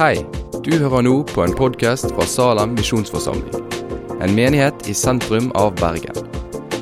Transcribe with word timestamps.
Hei, 0.00 0.22
du 0.64 0.70
hører 0.80 1.02
nå 1.04 1.10
på 1.28 1.42
en 1.44 1.52
podkast 1.52 2.06
fra 2.14 2.24
Salem 2.24 2.70
misjonsforsamling. 2.72 3.66
En 4.24 4.32
menighet 4.32 4.86
i 4.88 4.94
sentrum 4.96 5.50
av 5.60 5.74
Bergen. 5.76 6.16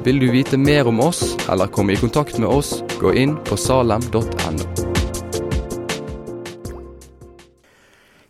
Vil 0.06 0.20
du 0.22 0.28
vite 0.30 0.54
mer 0.54 0.86
om 0.86 1.00
oss 1.02 1.32
eller 1.50 1.66
komme 1.66 1.96
i 1.96 1.98
kontakt 1.98 2.38
med 2.38 2.46
oss, 2.46 2.76
gå 3.00 3.10
inn 3.18 3.32
på 3.48 3.58
salem.no. 3.58 4.68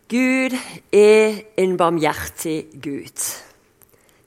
Gud 0.09 0.57
er 0.89 1.37
en 1.61 1.77
barmhjertig 1.77 2.57
Gud. 2.81 3.27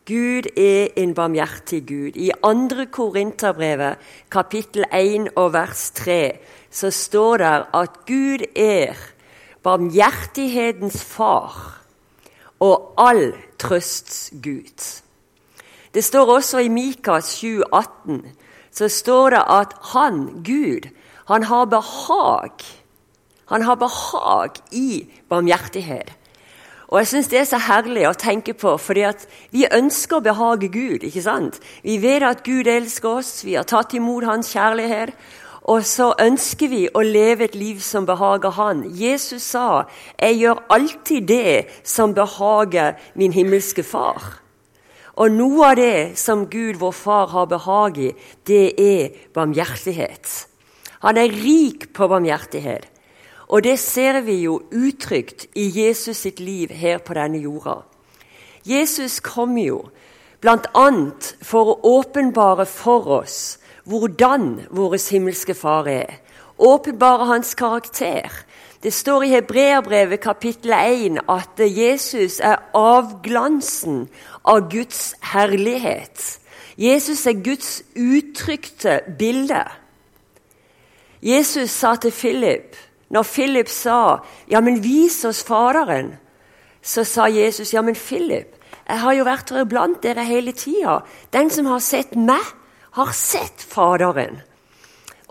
Gud 0.07 0.47
er 0.55 0.95
en 0.95 1.17
barmhjertig 1.19 1.81
Gud. 1.91 2.15
I 2.15 2.31
2. 2.39 2.87
Korinterbrevet, 2.95 3.99
kapittel 4.31 4.87
1 4.93 5.33
og 5.35 5.57
vers 5.59 5.89
3, 5.99 6.21
så 6.71 6.95
står 6.95 7.43
det 7.43 7.53
at 7.83 7.99
Gud 8.07 8.47
er 8.55 8.95
barmhjertighetens 9.63 11.03
far 11.05 11.57
og 12.63 12.95
all 12.99 13.33
trøsts 13.59 14.31
Gud. 14.43 15.03
Det 15.95 16.05
står 16.05 16.31
også 16.37 16.63
i 16.65 16.69
Mikas 16.73 17.35
7, 17.43 17.63
18, 17.73 18.23
så 18.73 18.89
står 18.89 19.31
det 19.31 19.43
at 19.49 19.75
han, 19.93 20.25
Gud, 20.45 20.89
han 21.29 21.43
har 21.43 21.65
behag. 21.65 22.65
Han 23.47 23.63
har 23.63 23.75
behag 23.75 24.51
i 24.73 25.07
barmhjertighet. 25.29 26.13
Og 26.93 26.99
jeg 26.99 27.09
syns 27.09 27.29
det 27.33 27.39
er 27.41 27.47
så 27.49 27.59
herlig 27.61 28.03
å 28.05 28.17
tenke 28.17 28.53
på, 28.53 28.75
fordi 28.77 29.07
vi 29.53 29.65
ønsker 29.65 30.19
å 30.19 30.25
behage 30.25 30.69
Gud. 30.69 31.07
ikke 31.09 31.23
sant? 31.25 31.57
Vi 31.83 31.97
vet 32.03 32.25
at 32.29 32.43
Gud 32.45 32.69
elsker 32.69 33.09
oss, 33.09 33.45
vi 33.45 33.55
har 33.57 33.65
tatt 33.65 33.95
imot 33.97 34.25
Hans 34.29 34.53
kjærlighet. 34.53 35.15
Og 35.63 35.85
så 35.87 36.11
ønsker 36.19 36.69
vi 36.69 36.87
å 36.91 37.05
leve 37.07 37.47
et 37.47 37.55
liv 37.55 37.79
som 37.81 38.07
behager 38.07 38.51
Han. 38.51 38.85
Jesus 38.99 39.43
sa 39.43 39.85
'Jeg 40.19 40.39
gjør 40.39 40.65
alltid 40.71 41.29
det 41.29 41.67
som 41.85 42.15
behager 42.15 42.95
min 43.15 43.33
himmelske 43.33 43.83
Far'. 43.83 44.43
Og 45.17 45.31
noe 45.31 45.71
av 45.71 45.77
det 45.77 46.19
som 46.19 46.47
Gud, 46.47 46.77
vår 46.81 46.93
Far, 46.93 47.27
har 47.27 47.47
behag 47.47 47.99
i, 47.99 48.13
det 48.47 48.81
er 48.81 49.11
barmhjertighet. 49.35 50.47
Han 51.01 51.17
er 51.17 51.29
rik 51.29 51.93
på 51.93 52.09
barmhjertighet. 52.09 52.87
Og 53.49 53.63
det 53.63 53.79
ser 53.79 54.21
vi 54.21 54.43
jo 54.43 54.63
uttrykt 54.73 55.47
i 55.55 55.69
Jesus 55.69 56.17
sitt 56.17 56.41
liv 56.41 56.71
her 56.71 56.99
på 56.99 57.15
denne 57.15 57.39
jorda. 57.39 57.83
Jesus 58.65 59.21
kom 59.21 59.59
jo 59.59 59.83
bl.a. 60.41 60.87
for 61.43 61.75
å 61.75 61.81
åpenbare 61.99 62.67
for 62.67 63.07
oss 63.21 63.59
hvordan 63.85 64.67
vår 64.71 64.97
himmelske 65.11 65.55
Far 65.55 65.89
er. 65.89 66.19
Åpenbare 66.59 67.27
hans 67.27 67.55
karakter. 67.55 68.31
Det 68.83 68.93
står 68.93 69.23
i 69.23 69.29
Hebreabrevet 69.29 70.21
kapittel 70.21 70.73
1 70.73 71.19
at 71.31 71.59
Jesus 71.59 72.41
er 72.41 72.57
avglansen 72.75 74.09
av 74.45 74.69
Guds 74.71 75.15
herlighet. 75.33 76.39
Jesus 76.79 77.27
er 77.27 77.43
Guds 77.45 77.83
uttrykte 77.97 79.01
bilde. 79.19 79.65
Jesus 81.23 81.71
sa 81.71 81.95
til 81.97 82.11
Philip, 82.11 82.77
når 83.11 83.23
Philip 83.23 83.69
sa 83.69 84.19
'Ja, 84.49 84.61
men 84.61 84.83
vis 84.83 85.25
oss 85.25 85.45
Faderen', 85.45 86.17
så 86.83 87.05
sa 87.05 87.27
Jesus 87.27 87.75
'Ja, 87.75 87.83
men 87.83 87.95
Philip, 87.95 88.57
jeg 88.89 89.01
har 89.01 89.13
jo 89.13 89.25
vært 89.25 89.51
her 89.51 89.65
blant 89.65 90.03
dere 90.03 90.25
hele 90.25 90.53
tida.' 90.53 91.05
'Den 91.33 91.51
som 91.51 91.67
har 91.67 91.79
sett 91.79 92.17
meg' 92.17 92.62
har 92.93 93.13
sett 93.17 93.63
Faderen. 93.63 94.41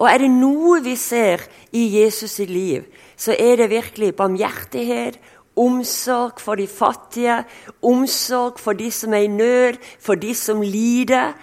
Og 0.01 0.07
er 0.09 0.23
det 0.23 0.31
noe 0.33 0.79
vi 0.81 0.95
ser 0.97 1.43
i 1.77 1.85
Jesus 1.99 2.39
sitt 2.39 2.49
liv, 2.49 2.87
så 3.17 3.35
er 3.37 3.59
det 3.59 3.69
virkelig 3.69 4.15
barmhjertighet, 4.17 5.19
omsorg 5.55 6.39
for 6.39 6.57
de 6.57 6.65
fattige, 6.67 7.43
omsorg 7.85 8.59
for 8.59 8.73
de 8.73 8.89
som 8.91 9.13
er 9.13 9.27
i 9.27 9.27
nød, 9.27 9.77
for 9.99 10.15
de 10.15 10.33
som 10.35 10.61
lider, 10.61 11.35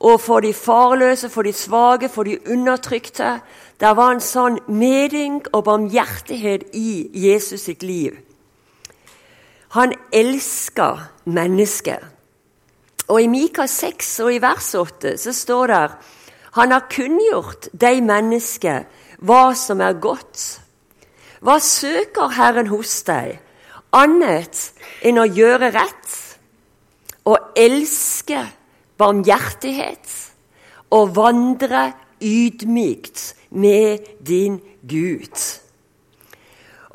og 0.00 0.20
for 0.20 0.40
de 0.40 0.52
farløse, 0.52 1.28
for 1.28 1.42
de 1.42 1.52
svake, 1.52 2.08
for 2.08 2.22
de 2.22 2.36
undertrykte. 2.52 3.38
Det 3.80 3.92
var 3.96 4.12
en 4.12 4.20
sånn 4.20 4.58
meding 4.68 5.40
og 5.56 5.64
barmhjertighet 5.64 6.68
i 6.76 7.08
Jesus 7.16 7.64
sitt 7.64 7.82
liv. 7.82 8.18
Han 9.72 9.94
elsker 10.12 11.08
mennesker. 11.24 12.04
Og 13.08 13.22
I 13.22 13.26
Mika 13.30 13.66
6 13.70 14.20
og 14.24 14.34
i 14.34 14.42
vers 14.42 14.74
8 14.74 15.16
så 15.20 15.32
står 15.32 15.72
det 15.72 15.82
han 16.56 16.72
har 16.72 16.86
kunngjort 16.88 17.68
de 17.76 18.00
mennesker 18.00 18.86
hva 19.28 19.50
som 19.56 19.82
er 19.84 19.98
godt. 20.00 20.44
Hva 21.44 21.58
søker 21.60 22.32
Herren 22.32 22.70
hos 22.72 23.02
deg, 23.04 23.36
annet 23.92 24.62
enn 25.04 25.20
å 25.20 25.26
gjøre 25.28 25.68
rett 25.74 26.16
og 27.28 27.58
elske 27.60 28.40
barmhjertighet 28.96 30.16
og 30.96 31.12
vandre 31.16 31.90
ydmykt 32.24 33.28
med 33.50 34.08
din 34.24 34.58
Gud? 34.88 35.36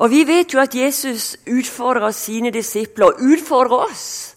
Og 0.02 0.10
Vi 0.10 0.24
vet 0.26 0.50
jo 0.50 0.58
at 0.58 0.74
Jesus 0.74 1.36
utfordrer 1.46 2.10
sine 2.10 2.50
disipler 2.50 3.12
og 3.12 3.22
utfordrer 3.22 3.86
oss 3.86 4.31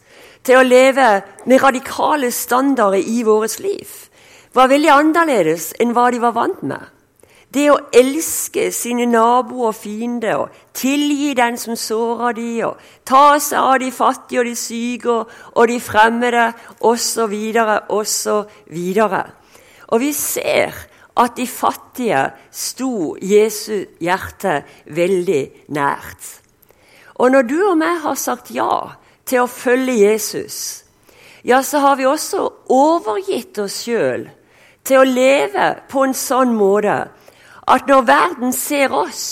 til 0.45 0.59
å 0.59 0.65
leve 0.65 1.09
med 1.45 1.63
radikale 1.63 2.31
standarder 2.31 3.01
i 3.01 3.23
vårt 3.25 3.59
liv 3.63 3.89
var 4.55 4.71
veldig 4.71 4.91
annerledes 4.93 5.73
enn 5.81 5.93
hva 5.95 6.09
de 6.13 6.21
var 6.23 6.35
vant 6.35 6.61
med. 6.63 6.91
Det 7.55 7.69
å 7.71 7.77
elske 7.95 8.67
sine 8.75 9.05
naboer 9.07 9.69
og 9.69 9.77
fiender, 9.77 10.41
og 10.43 10.73
tilgi 10.75 11.31
den 11.37 11.55
som 11.59 11.77
sårer 11.79 12.35
de, 12.35 12.49
og 12.67 12.81
ta 13.07 13.37
seg 13.39 13.59
av 13.61 13.77
de 13.79 13.91
fattige 13.95 14.41
og 14.41 14.49
de 14.49 14.55
syke 14.59 15.15
og 15.53 15.69
de 15.71 15.77
fremmede, 15.79 16.49
osv., 16.83 17.35
osv. 17.95 18.81
Og 19.87 20.03
vi 20.03 20.11
ser 20.17 20.81
at 21.15 21.37
de 21.37 21.47
fattige 21.47 22.25
sto 22.51 23.15
Jesu 23.23 23.85
hjerte 24.03 24.57
veldig 24.91 25.43
nært. 25.71 26.31
Og 27.15 27.31
når 27.31 27.47
du 27.47 27.59
og 27.69 27.77
meg 27.79 28.01
har 28.03 28.19
sagt 28.19 28.51
ja 28.51 28.97
til 29.25 29.43
å 29.43 29.49
følge 29.49 29.97
Jesus, 29.97 30.57
ja, 31.45 31.61
så 31.63 31.81
har 31.83 31.97
vi 31.99 32.07
også 32.09 32.47
overgitt 32.73 33.57
oss 33.61 33.83
sjøl 33.85 34.27
til 34.85 35.01
å 35.01 35.09
leve 35.09 35.71
på 35.89 36.05
en 36.05 36.15
sånn 36.17 36.53
måte 36.57 37.03
at 37.65 37.89
når 37.89 38.05
verden 38.05 38.53
ser 38.53 38.93
oss, 38.93 39.25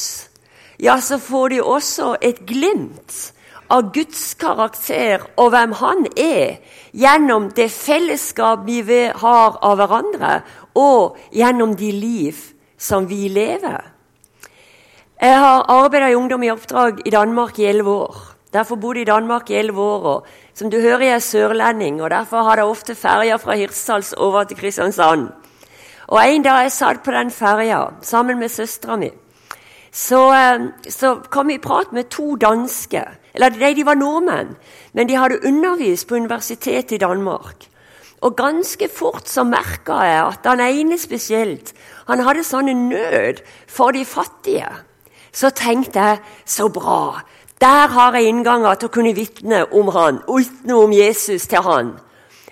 ja, 0.82 0.98
så 1.02 1.20
får 1.22 1.54
de 1.54 1.62
også 1.62 2.16
et 2.22 2.42
glimt 2.50 3.34
av 3.74 3.92
Guds 3.94 4.34
karakter 4.38 5.24
og 5.38 5.54
hvem 5.54 5.74
Han 5.80 6.06
er, 6.18 6.60
gjennom 6.94 7.50
det 7.56 7.70
fellesskap 7.74 8.66
vi 8.66 8.82
har 8.82 9.58
av 9.62 9.78
hverandre, 9.80 10.42
og 10.76 11.18
gjennom 11.32 11.76
de 11.78 11.92
liv 11.94 12.38
som 12.78 13.08
vi 13.08 13.30
lever. 13.30 13.82
Jeg 15.22 15.40
har 15.40 15.70
arbeidet 15.72 16.12
i 16.12 16.18
Ungdom 16.20 16.44
i 16.44 16.52
oppdrag 16.52 17.06
i 17.06 17.14
Danmark 17.14 17.60
i 17.60 17.70
elleve 17.70 17.90
år. 18.10 18.33
Derfor 18.54 18.76
bodde 18.76 19.00
jeg 19.00 19.08
i 19.08 19.12
Danmark 19.12 19.50
i 19.50 19.56
elleve 19.56 19.82
år. 19.82 20.04
og 20.04 20.28
Som 20.54 20.70
du 20.70 20.80
hører, 20.80 21.00
jeg 21.00 21.16
er 21.16 21.20
sørlending, 21.20 22.02
og 22.02 22.10
derfor 22.10 22.44
har 22.44 22.56
jeg 22.56 22.66
ofte 22.66 22.96
ferja 22.96 23.36
fra 23.36 23.56
Hirtshals 23.56 24.14
over 24.14 24.44
til 24.44 24.58
Kristiansand. 24.58 25.30
Og 26.08 26.30
En 26.30 26.44
dag 26.44 26.62
jeg 26.62 26.72
satt 26.72 27.04
på 27.04 27.12
den 27.12 27.32
ferja 27.32 27.86
sammen 28.02 28.40
med 28.40 28.50
søstera 28.50 28.96
mi, 28.96 29.10
så, 29.92 30.34
eh, 30.34 30.90
så, 30.90 31.16
kom 31.30 31.50
jeg 31.50 31.56
i 31.56 31.62
prat 31.62 31.94
med 31.94 32.04
to 32.10 32.36
danske. 32.36 33.04
Eller 33.34 33.50
de, 33.50 33.76
de 33.76 33.86
var 33.86 33.94
nordmenn, 33.94 34.56
men 34.94 35.10
de 35.10 35.16
hadde 35.16 35.46
undervist 35.46 36.08
på 36.08 36.16
universitetet 36.16 36.92
i 36.92 36.98
Danmark. 36.98 37.68
Og 38.22 38.36
ganske 38.36 38.90
fort 38.90 39.30
så 39.30 39.44
merka 39.44 39.94
jeg 39.94 40.26
at 40.26 40.46
han 40.46 40.60
ene 40.60 40.98
spesielt 40.98 41.74
han 42.08 42.20
hadde 42.20 42.44
sånn 42.44 42.72
nød 42.90 43.42
for 43.68 43.92
de 43.92 44.06
fattige. 44.06 44.70
Så 45.34 45.50
tenkte 45.50 46.00
jeg 46.00 46.20
så 46.46 46.70
bra. 46.70 47.22
Der 47.64 47.88
har 47.88 48.16
jeg 48.18 48.28
innganger 48.28 48.76
til 48.76 48.90
å 48.90 48.92
kunne 48.92 49.14
vitne 49.16 49.62
om 49.72 49.88
han, 49.96 50.18
vitne 50.28 50.76
om 50.76 50.92
Jesus 50.92 51.46
til 51.48 51.64
han. 51.64 51.94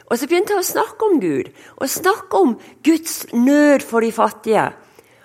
Og 0.08 0.20
så 0.20 0.28
begynte 0.28 0.54
jeg 0.56 0.62
å 0.62 0.68
snakke 0.70 1.08
om 1.08 1.18
Gud, 1.20 1.50
og 1.76 1.92
snakke 1.92 2.40
om 2.40 2.54
Guds 2.86 3.26
nød 3.36 3.84
for 3.84 4.06
de 4.06 4.12
fattige. 4.16 4.70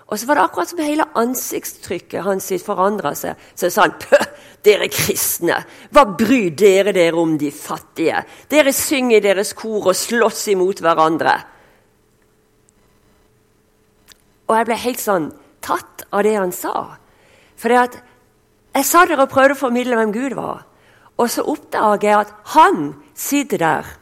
Og 0.07 0.19
så 0.19 0.27
var 0.27 0.39
det 0.39 0.47
akkurat 0.47 0.71
som 0.73 0.83
hele 0.83 1.07
ansiktstrykket 1.19 2.27
hans 2.27 2.51
forandra 2.67 3.13
seg. 3.19 3.39
Så 3.59 3.71
sa 3.71 3.87
han 3.87 3.95
Pøh, 4.03 4.27
dere 4.67 4.91
kristne, 4.91 5.61
hva 5.95 6.07
bryr 6.19 6.51
dere 6.59 6.95
dere 6.95 7.23
om 7.23 7.37
de 7.39 7.53
fattige? 7.55 8.25
Dere 8.51 8.75
synger 8.75 9.23
deres 9.23 9.55
kor 9.59 9.93
og 9.93 9.99
slåss 9.99 10.49
imot 10.55 10.83
hverandre. 10.83 11.37
Og 14.47 14.55
jeg 14.55 14.67
ble 14.67 14.83
helt 14.83 15.03
sånn 15.03 15.33
tatt 15.63 16.07
av 16.11 16.27
det 16.27 16.37
han 16.39 16.55
sa. 16.55 16.77
For 17.59 17.71
det 17.71 17.83
at 17.83 17.99
jeg 18.77 18.85
satt 18.85 19.09
der 19.09 19.23
og 19.23 19.31
prøvde 19.33 19.57
å 19.57 19.61
formidle 19.61 19.97
hvem 19.97 20.13
Gud 20.13 20.35
var. 20.37 20.65
Og 21.17 21.31
så 21.33 21.45
oppdager 21.49 22.11
jeg 22.11 22.19
at 22.27 22.33
han 22.53 22.81
sitter 23.17 23.63
der 23.63 23.93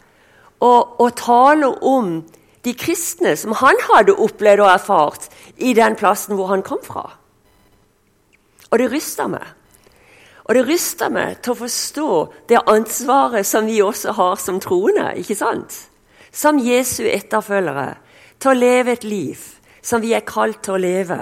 og, 0.58 1.00
og, 1.00 1.10
taler 1.18 1.84
om 1.84 2.16
de 2.64 2.72
kristne 2.74 3.34
som 3.36 3.54
han 3.60 3.78
hadde 3.90 4.16
opplevd 4.18 4.62
og 4.64 4.70
erfart 4.72 5.28
i 5.56 5.74
den 5.76 5.94
plassen 5.98 6.34
hvor 6.38 6.50
han 6.50 6.64
kom 6.66 6.80
fra. 6.82 7.04
Og 8.72 8.80
det 8.80 8.88
ryster 8.90 9.28
meg. 9.30 9.44
Og 10.44 10.56
det 10.56 10.64
ryster 10.68 11.12
meg 11.12 11.38
til 11.44 11.54
å 11.54 11.60
forstå 11.62 12.08
det 12.50 12.64
ansvaret 12.68 13.46
som 13.46 13.68
vi 13.68 13.78
også 13.84 14.16
har 14.16 14.40
som 14.40 14.58
troende. 14.60 15.12
ikke 15.16 15.36
sant? 15.38 15.76
Som 16.32 16.58
Jesu 16.58 17.04
etterfølgere. 17.06 17.94
Til 18.40 18.50
å 18.50 18.58
leve 18.58 18.92
et 18.92 19.04
liv 19.04 19.40
som 19.82 20.02
vi 20.02 20.12
er 20.16 20.26
kalt 20.26 20.62
til 20.64 20.74
å 20.74 20.82
leve. 20.82 21.20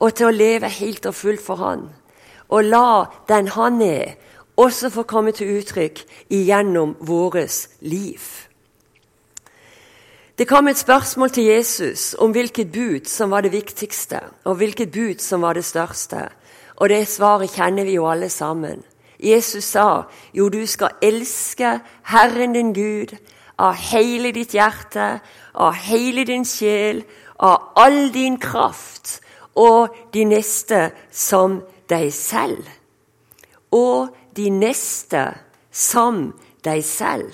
Og 0.00 0.14
til 0.14 0.28
å 0.28 0.34
leve 0.34 0.68
helt 0.68 1.06
og 1.06 1.14
fullt 1.14 1.42
for 1.42 1.56
Han. 1.56 1.88
Og 2.48 2.64
la 2.64 3.04
den 3.28 3.48
Han 3.48 3.82
er, 3.82 4.16
også 4.56 4.90
få 4.90 5.02
komme 5.02 5.32
til 5.36 5.58
uttrykk 5.58 6.02
igjennom 6.32 6.96
vårt 7.00 7.68
liv. 7.80 8.20
Det 10.38 10.48
kom 10.48 10.68
et 10.68 10.78
spørsmål 10.78 11.30
til 11.30 11.44
Jesus 11.44 12.14
om 12.18 12.30
hvilket 12.30 12.72
bud 12.72 13.08
som 13.08 13.30
var 13.30 13.40
det 13.40 13.52
viktigste, 13.52 14.20
og 14.44 14.56
hvilket 14.60 14.92
bud 14.92 15.20
som 15.24 15.42
var 15.42 15.56
det 15.56 15.64
største. 15.64 16.28
Og 16.76 16.88
det 16.88 17.08
svaret 17.08 17.54
kjenner 17.56 17.84
vi 17.84 17.96
jo 17.96 18.04
alle 18.08 18.28
sammen. 18.28 18.82
Jesus 19.18 19.64
sa 19.64 20.02
jo, 20.34 20.48
du 20.48 20.66
skal 20.66 20.98
elske 21.02 21.78
Herren 22.12 22.52
din 22.52 22.74
Gud 22.76 23.16
av 23.58 23.74
hele 23.80 24.32
ditt 24.36 24.52
hjerte, 24.52 25.20
av 25.54 25.72
hele 25.72 26.26
din 26.28 26.44
sjel, 26.44 27.00
av 27.40 27.72
all 27.76 28.12
din 28.12 28.36
kraft, 28.40 29.20
og 29.56 29.96
de 30.14 30.24
neste 30.24 30.90
som 31.10 31.60
deg 31.90 32.12
selv. 32.14 32.62
Og 33.72 34.12
de 34.36 34.50
neste 34.52 35.30
som 35.72 36.30
deg 36.64 36.84
selv. 36.84 37.32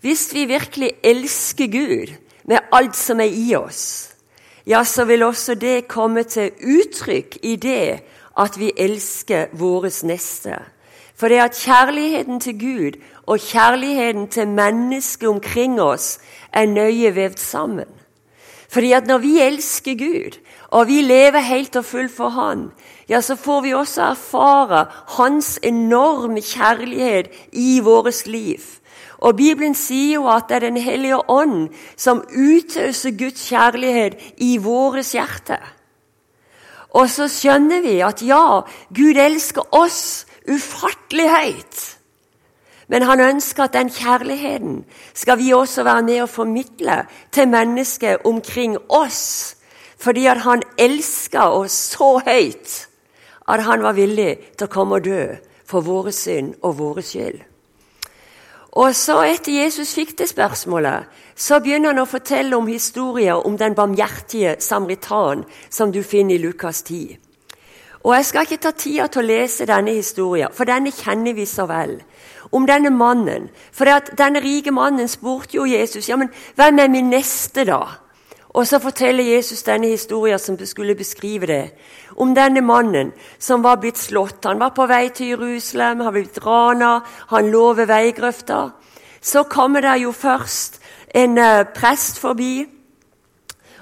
Hvis 0.00 0.34
vi 0.34 0.44
virkelig 0.44 0.90
elsker 1.04 1.70
Gud 1.72 2.12
med 2.44 2.58
alt 2.72 2.96
som 2.96 3.20
er 3.20 3.32
i 3.32 3.54
oss, 3.56 4.10
ja, 4.66 4.84
så 4.84 5.04
vil 5.04 5.22
også 5.22 5.54
det 5.54 5.88
komme 5.88 6.22
til 6.22 6.52
uttrykk 6.60 7.38
i 7.42 7.56
det 7.56 8.00
at 8.36 8.58
vi 8.58 8.72
elsker 8.76 9.52
våres 9.52 10.02
neste. 10.04 10.58
For 11.14 11.28
det 11.28 11.40
at 11.40 11.56
kjærligheten 11.56 12.40
til 12.40 12.58
Gud 12.60 13.00
og 13.26 13.38
kjærligheten 13.38 14.28
til 14.28 14.48
mennesket 14.48 15.28
omkring 15.28 15.80
oss 15.80 16.18
er 16.52 16.66
nøye 16.66 17.14
vevd 17.14 17.38
sammen. 17.38 17.93
Fordi 18.68 18.92
at 18.92 19.06
når 19.06 19.18
vi 19.18 19.40
elsker 19.40 19.98
Gud, 19.98 20.38
og 20.68 20.88
vi 20.88 21.02
lever 21.02 21.38
helt 21.38 21.76
og 21.76 21.84
fullt 21.84 22.12
for 22.16 22.28
Han, 22.28 22.70
ja, 23.08 23.20
så 23.20 23.36
får 23.36 23.60
vi 23.60 23.74
også 23.74 24.02
erfare 24.02 24.86
Hans 25.18 25.58
enorme 25.62 26.40
kjærlighet 26.40 27.28
i 27.52 27.80
vårt 27.84 28.26
liv. 28.26 28.60
Og 29.18 29.36
Bibelen 29.36 29.74
sier 29.74 30.18
jo 30.18 30.26
at 30.28 30.48
det 30.48 30.56
er 30.56 30.66
Den 30.68 30.76
hellige 30.76 31.30
ånd 31.30 31.68
som 31.96 32.24
utøser 32.28 33.16
Guds 33.18 33.48
kjærlighet 33.48 34.18
i 34.36 34.56
våre 34.58 35.02
hjerte. 35.02 35.58
Og 36.94 37.10
så 37.10 37.26
skjønner 37.28 37.82
vi 37.82 37.98
at 38.06 38.22
ja, 38.22 38.60
Gud 38.94 39.18
elsker 39.18 39.66
oss 39.74 40.26
ufattelig 40.46 41.30
høyt. 41.30 41.93
Men 42.88 43.02
han 43.02 43.20
ønsker 43.20 43.64
at 43.64 43.72
den 43.72 43.90
kjærligheten 43.90 44.84
skal 45.14 45.38
vi 45.38 45.52
også 45.52 45.84
være 45.84 46.02
med 46.02 46.22
å 46.22 46.30
formidle 46.30 47.04
til 47.32 47.48
mennesker 47.48 48.26
omkring 48.26 48.76
oss. 48.88 49.56
Fordi 49.98 50.26
at 50.26 50.42
han 50.44 50.62
elsker 50.78 51.56
oss 51.62 51.72
så 51.94 52.18
høyt 52.26 52.88
at 53.48 53.64
han 53.64 53.82
var 53.82 53.96
villig 53.96 54.36
til 54.58 54.66
å 54.66 54.72
komme 54.72 55.00
og 55.00 55.04
dø 55.04 55.24
for 55.64 55.84
våre 55.84 56.12
synd 56.12 56.54
og 56.62 56.78
våre 56.78 57.02
skyld. 57.02 57.40
Og 58.74 58.94
så 58.96 59.20
Etter 59.22 59.54
Jesus 59.54 59.94
fikk 59.94 60.16
det 60.18 60.28
spørsmålet, 60.28 61.06
så 61.36 61.60
begynner 61.62 61.92
han 61.92 62.02
å 62.02 62.10
fortelle 62.10 62.56
om 62.56 62.66
historier 62.66 63.46
om 63.46 63.58
den 63.58 63.74
barmhjertige 63.74 64.56
samaritan 64.58 65.44
som 65.70 65.92
du 65.92 66.02
finner 66.02 66.34
i 66.34 66.42
Lukas 66.42 66.82
10. 66.82 67.16
Og 68.04 68.14
Jeg 68.14 68.24
skal 68.24 68.42
ikke 68.42 68.62
ta 68.62 68.70
tida 68.70 69.06
til 69.06 69.22
å 69.22 69.26
lese 69.26 69.66
denne 69.66 69.94
historien, 69.94 70.52
for 70.52 70.68
denne 70.68 70.92
kjenner 70.92 71.32
vi 71.32 71.46
så 71.46 71.64
vel. 71.70 72.00
Om 72.54 72.68
denne 72.70 72.92
mannen. 72.94 73.48
For 73.74 73.90
denne 74.14 74.42
rike 74.44 74.70
mannen 74.70 75.10
spurte 75.10 75.56
jo 75.58 75.66
Jesus 75.66 76.08
ja, 76.08 76.16
men 76.16 76.30
hvem 76.54 76.78
er 76.78 76.92
min 76.92 77.10
neste, 77.10 77.64
da? 77.66 77.82
Og 78.54 78.68
så 78.70 78.78
forteller 78.78 79.26
Jesus 79.26 79.64
denne 79.66 79.90
historien 79.90 80.38
som 80.38 80.54
skulle 80.66 80.94
beskrive 80.94 81.46
det. 81.46 81.64
Om 82.16 82.36
denne 82.36 82.62
mannen 82.62 83.10
som 83.38 83.64
var 83.64 83.80
blitt 83.82 83.98
slått. 83.98 84.44
Han 84.46 84.62
var 84.62 84.70
på 84.76 84.86
vei 84.86 85.08
til 85.10 85.32
Jerusalem, 85.34 85.98
han 85.98 86.06
var 86.06 86.14
blitt 86.14 86.38
rana, 86.46 86.92
han 87.34 87.50
lå 87.50 87.72
ved 87.74 87.90
veigrøfta. 87.90 88.60
Så 89.20 89.42
kommer 89.50 89.82
det 89.82 89.96
jo 90.04 90.12
først 90.12 90.78
en 91.14 91.38
uh, 91.38 91.66
prest 91.74 92.20
forbi, 92.20 92.66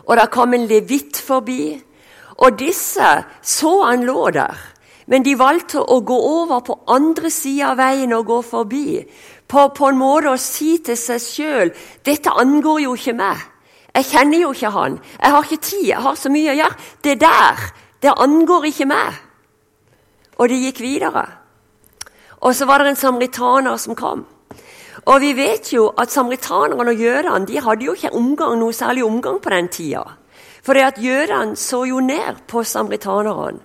og 0.07 0.17
det 0.17 0.31
kom 0.33 0.55
en 0.55 0.67
levitt 0.67 1.21
forbi. 1.21 1.77
Og 2.41 2.59
disse 2.59 3.11
så 3.43 3.73
han 3.85 4.07
lå 4.09 4.31
der, 4.31 4.57
men 5.07 5.23
de 5.23 5.35
valgte 5.39 5.83
å 5.83 6.01
gå 6.07 6.17
over 6.17 6.61
på 6.67 6.79
andre 6.95 7.31
sida 7.31 7.73
av 7.73 7.81
veien 7.81 8.13
og 8.15 8.27
gå 8.27 8.41
forbi. 8.43 9.01
På, 9.49 9.69
på 9.75 9.89
en 9.89 9.99
måte 9.99 10.33
å 10.33 10.41
si 10.41 10.79
til 10.79 10.97
seg 10.97 11.21
sjøl 11.21 11.73
'Dette 12.05 12.31
angår 12.31 12.81
jo 12.87 12.95
ikke 12.95 13.17
meg'. 13.19 13.49
Jeg 13.93 14.09
kjenner 14.09 14.41
jo 14.41 14.53
ikke 14.53 14.71
han. 14.73 14.99
Jeg 15.21 15.31
har 15.31 15.45
ikke 15.45 15.63
tid. 15.63 15.87
Jeg 15.89 16.01
har 16.01 16.15
så 16.17 16.31
mye 16.33 16.53
å 16.53 16.57
gjøre. 16.57 16.77
Det 17.05 17.21
der, 17.21 17.65
det 18.01 18.15
angår 18.25 18.65
ikke 18.71 18.89
meg. 18.89 19.19
Og 20.41 20.49
de 20.49 20.61
gikk 20.65 20.81
videre. 20.81 21.27
Og 22.41 22.57
så 22.57 22.67
var 22.67 22.81
det 22.81 22.95
en 22.95 22.97
samritaner 22.97 23.77
som 23.77 23.95
kom. 23.95 24.25
Og 25.05 25.21
vi 25.21 25.33
vet 25.37 25.73
jo 25.73 25.91
at 25.99 26.13
samritanerne 26.13 26.89
og 26.89 27.01
jødene 27.01 27.47
de 27.47 27.61
hadde 27.61 27.85
jo 27.85 27.95
ikke 27.97 28.15
omgang, 28.17 28.59
noe 28.59 28.73
særlig 28.73 29.05
omgang 29.05 29.41
på 29.43 29.51
den 29.51 29.69
tida. 29.69 30.05
For 30.63 30.79
at 30.79 31.01
jødene 31.03 31.57
så 31.57 31.85
jo 31.85 32.01
ned 32.01 32.47
på 32.49 32.65
samaritanerne. 32.65 33.61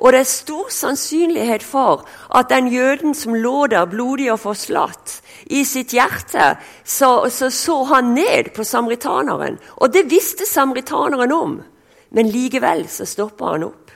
Og 0.00 0.12
det 0.12 0.20
er 0.22 0.28
stor 0.28 0.70
sannsynlighet 0.72 1.62
for 1.62 2.06
at 2.34 2.48
den 2.48 2.70
jøden 2.72 3.14
som 3.14 3.34
lå 3.36 3.66
der 3.68 3.84
blodig 3.84 4.30
og 4.32 4.40
forslatt, 4.40 5.20
i 5.46 5.64
sitt 5.64 5.92
hjerte 5.92 6.54
så, 6.84 7.28
så, 7.28 7.50
så 7.50 7.82
han 7.90 8.14
ned 8.14 8.52
på 8.56 8.64
samaritaneren. 8.64 9.58
Og 9.76 9.92
det 9.92 10.06
visste 10.10 10.46
samaritaneren 10.48 11.32
om, 11.32 11.60
men 12.10 12.32
likevel 12.32 12.86
så 12.88 13.04
stoppa 13.04 13.52
han 13.54 13.66
opp. 13.68 13.90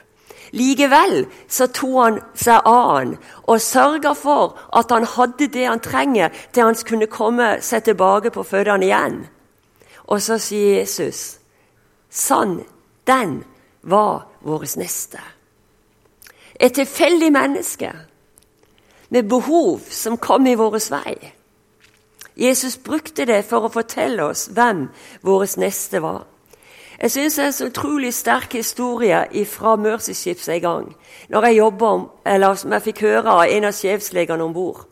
Likevel 0.55 1.25
så 1.51 1.67
tok 1.73 1.95
han 1.97 2.19
seg 2.37 2.67
av 2.69 2.91
han 2.93 3.15
og 3.49 3.63
sørga 3.63 4.13
for 4.15 4.59
at 4.77 4.93
han 4.93 5.07
hadde 5.15 5.49
det 5.51 5.65
han 5.67 5.81
trenger 5.83 6.29
til 6.53 6.69
han 6.69 6.77
kunne 6.87 7.11
komme 7.11 7.49
seg 7.65 7.87
tilbake 7.89 8.31
på 8.31 8.45
føttene 8.45 8.87
igjen. 8.87 9.23
Og 10.05 10.21
så 10.21 10.37
sier 10.39 10.83
Jesus, 10.83 11.39
sann, 12.09 12.59
den 13.09 13.41
var 13.81 14.29
vår 14.45 14.69
neste. 14.77 15.34
Et 16.59 16.73
tilfeldig 16.73 17.31
menneske 17.31 17.91
med 19.09 19.29
behov 19.29 19.79
som 19.89 20.17
kom 20.17 20.47
i 20.47 20.55
vår 20.55 20.77
vei. 20.91 21.15
Jesus 22.35 22.77
brukte 22.77 23.25
det 23.25 23.45
for 23.47 23.65
å 23.65 23.71
fortelle 23.71 24.23
oss 24.23 24.47
hvem 24.51 24.87
vår 25.23 25.45
neste 25.59 26.01
var. 26.03 26.25
Jeg 26.95 27.11
syns 27.11 27.35
det 27.35 27.43
er 27.43 27.47
en 27.47 27.55
så 27.55 27.67
utrolig 27.67 28.13
sterk 28.15 28.53
historie 28.55 29.45
fra 29.45 29.75
Mercy 29.75 30.13
en 30.47 30.61
gang. 30.61 30.95
Når 31.29 31.45
jeg 31.45 31.55
om, 31.87 32.09
eller 32.25 32.55
som 32.55 32.71
jeg 32.71 32.81
fikk 32.81 33.01
høre 33.01 33.31
av 33.31 33.49
en 33.51 33.67
av 33.67 33.75
sjefslegene 33.75 34.43
om 34.43 34.53
bord. 34.53 34.85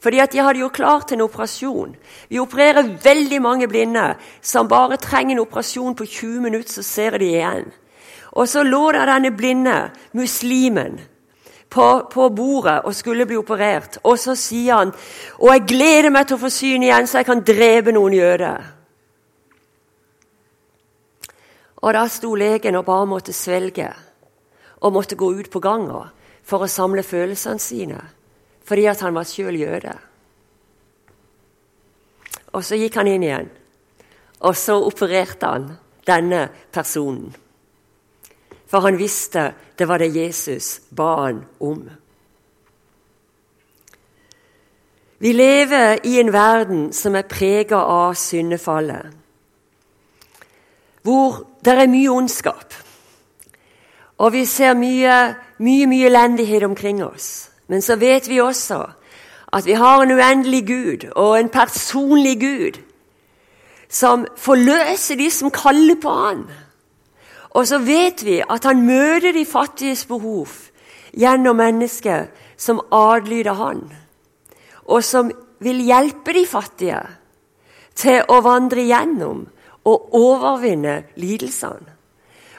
Fordi 0.00 0.18
at 0.18 0.32
De 0.32 0.38
hadde 0.38 0.60
jo 0.60 0.68
klart 0.68 1.12
en 1.12 1.20
operasjon. 1.20 1.96
Vi 2.28 2.38
opererer 2.38 2.98
veldig 3.04 3.42
mange 3.42 3.68
blinde 3.68 4.14
som 4.42 4.68
bare 4.68 4.96
trenger 4.96 5.36
en 5.36 5.40
operasjon 5.40 5.94
på 5.94 6.04
20 6.04 6.40
minutter, 6.40 6.72
så 6.72 6.82
ser 6.82 7.18
de 7.18 7.24
igjen. 7.24 7.72
Og 8.36 8.48
så 8.48 8.62
lå 8.62 8.90
der 8.92 9.08
denne 9.08 9.32
blinde 9.32 9.76
muslimen 10.12 10.98
på, 11.72 11.86
på, 12.12 12.28
bordet 12.28 12.82
og 12.84 12.94
skulle 12.94 13.26
bli 13.26 13.38
operert. 13.40 13.98
Og 14.04 14.18
så 14.20 14.36
sier 14.38 14.82
han 14.82 14.92
og 15.38 15.52
jeg 15.52 15.66
gleder 15.68 16.12
meg 16.12 16.28
til 16.28 16.36
å 16.36 16.42
få 16.44 16.50
syn 16.52 16.84
igjen, 16.84 17.08
så 17.08 17.20
jeg 17.20 17.28
kan 17.30 17.44
drepe 17.44 17.94
noen 17.96 18.16
jøder. 18.16 18.72
Og 21.82 21.94
da 21.94 22.04
sto 22.10 22.34
legen 22.34 22.76
og 22.78 22.86
bare 22.86 23.08
måtte 23.08 23.34
svelge 23.36 23.88
og 24.80 24.92
måtte 24.92 25.16
gå 25.16 25.28
ut 25.38 25.50
på 25.52 25.62
ganga 25.62 26.02
for 26.46 26.64
å 26.64 26.70
samle 26.70 27.02
følelsene 27.06 27.62
sine, 27.62 28.00
fordi 28.66 28.86
at 28.90 29.00
han 29.02 29.16
var 29.16 29.28
sjøl 29.28 29.56
jøde. 29.58 29.94
Og 32.52 32.64
så 32.64 32.78
gikk 32.78 32.96
han 33.00 33.10
inn 33.10 33.24
igjen, 33.26 33.48
og 34.40 34.56
så 34.56 34.78
opererte 34.84 35.50
han 35.50 35.66
denne 36.06 36.46
personen. 36.72 37.34
For 38.66 38.80
han 38.80 38.98
visste 38.98 39.52
det 39.78 39.88
var 39.88 39.98
det 39.98 40.16
Jesus 40.16 40.80
ba 40.96 41.14
han 41.26 41.44
om. 41.60 41.84
Vi 45.18 45.32
lever 45.32 45.98
i 46.04 46.20
en 46.20 46.32
verden 46.32 46.92
som 46.92 47.14
er 47.16 47.28
prega 47.28 47.76
av 47.76 48.14
syndefallet. 48.14 49.06
Hvor 51.02 51.46
det 51.64 51.72
er 51.72 51.88
mye 51.88 52.10
ondskap. 52.10 52.74
Og 54.18 54.32
vi 54.32 54.44
ser 54.44 54.74
mye, 54.74 55.34
mye, 55.58 55.86
mye 55.86 56.06
elendighet 56.06 56.64
omkring 56.64 57.04
oss. 57.04 57.50
Men 57.68 57.82
så 57.82 57.96
vet 57.96 58.28
vi 58.28 58.40
også 58.40 58.82
at 59.52 59.66
vi 59.66 59.72
har 59.72 60.02
en 60.02 60.12
uendelig 60.12 60.66
Gud 60.66 61.08
og 61.16 61.40
en 61.40 61.48
personlig 61.48 62.40
Gud 62.40 62.80
som 63.88 64.26
forløser 64.36 65.16
de 65.16 65.30
som 65.30 65.50
kaller 65.50 65.96
på 66.02 66.10
Han 66.10 66.44
Og 67.56 67.64
så 67.64 67.80
vet 67.80 68.20
vi 68.26 68.40
at 68.44 68.68
han 68.68 68.84
møter 68.84 69.32
de 69.32 69.46
fattiges 69.48 70.04
behov 70.08 70.52
gjennom 71.16 71.56
mennesker 71.56 72.28
som 72.60 72.82
adlyder 72.92 73.56
han, 73.56 73.82
og 74.84 75.04
som 75.04 75.32
vil 75.64 75.80
hjelpe 75.88 76.34
de 76.36 76.44
fattige 76.48 77.00
til 77.96 78.20
å 78.28 78.42
vandre 78.44 78.84
gjennom 78.84 79.46
og 79.88 80.16
overvinne 80.18 81.02
lidelsene. 81.16 81.94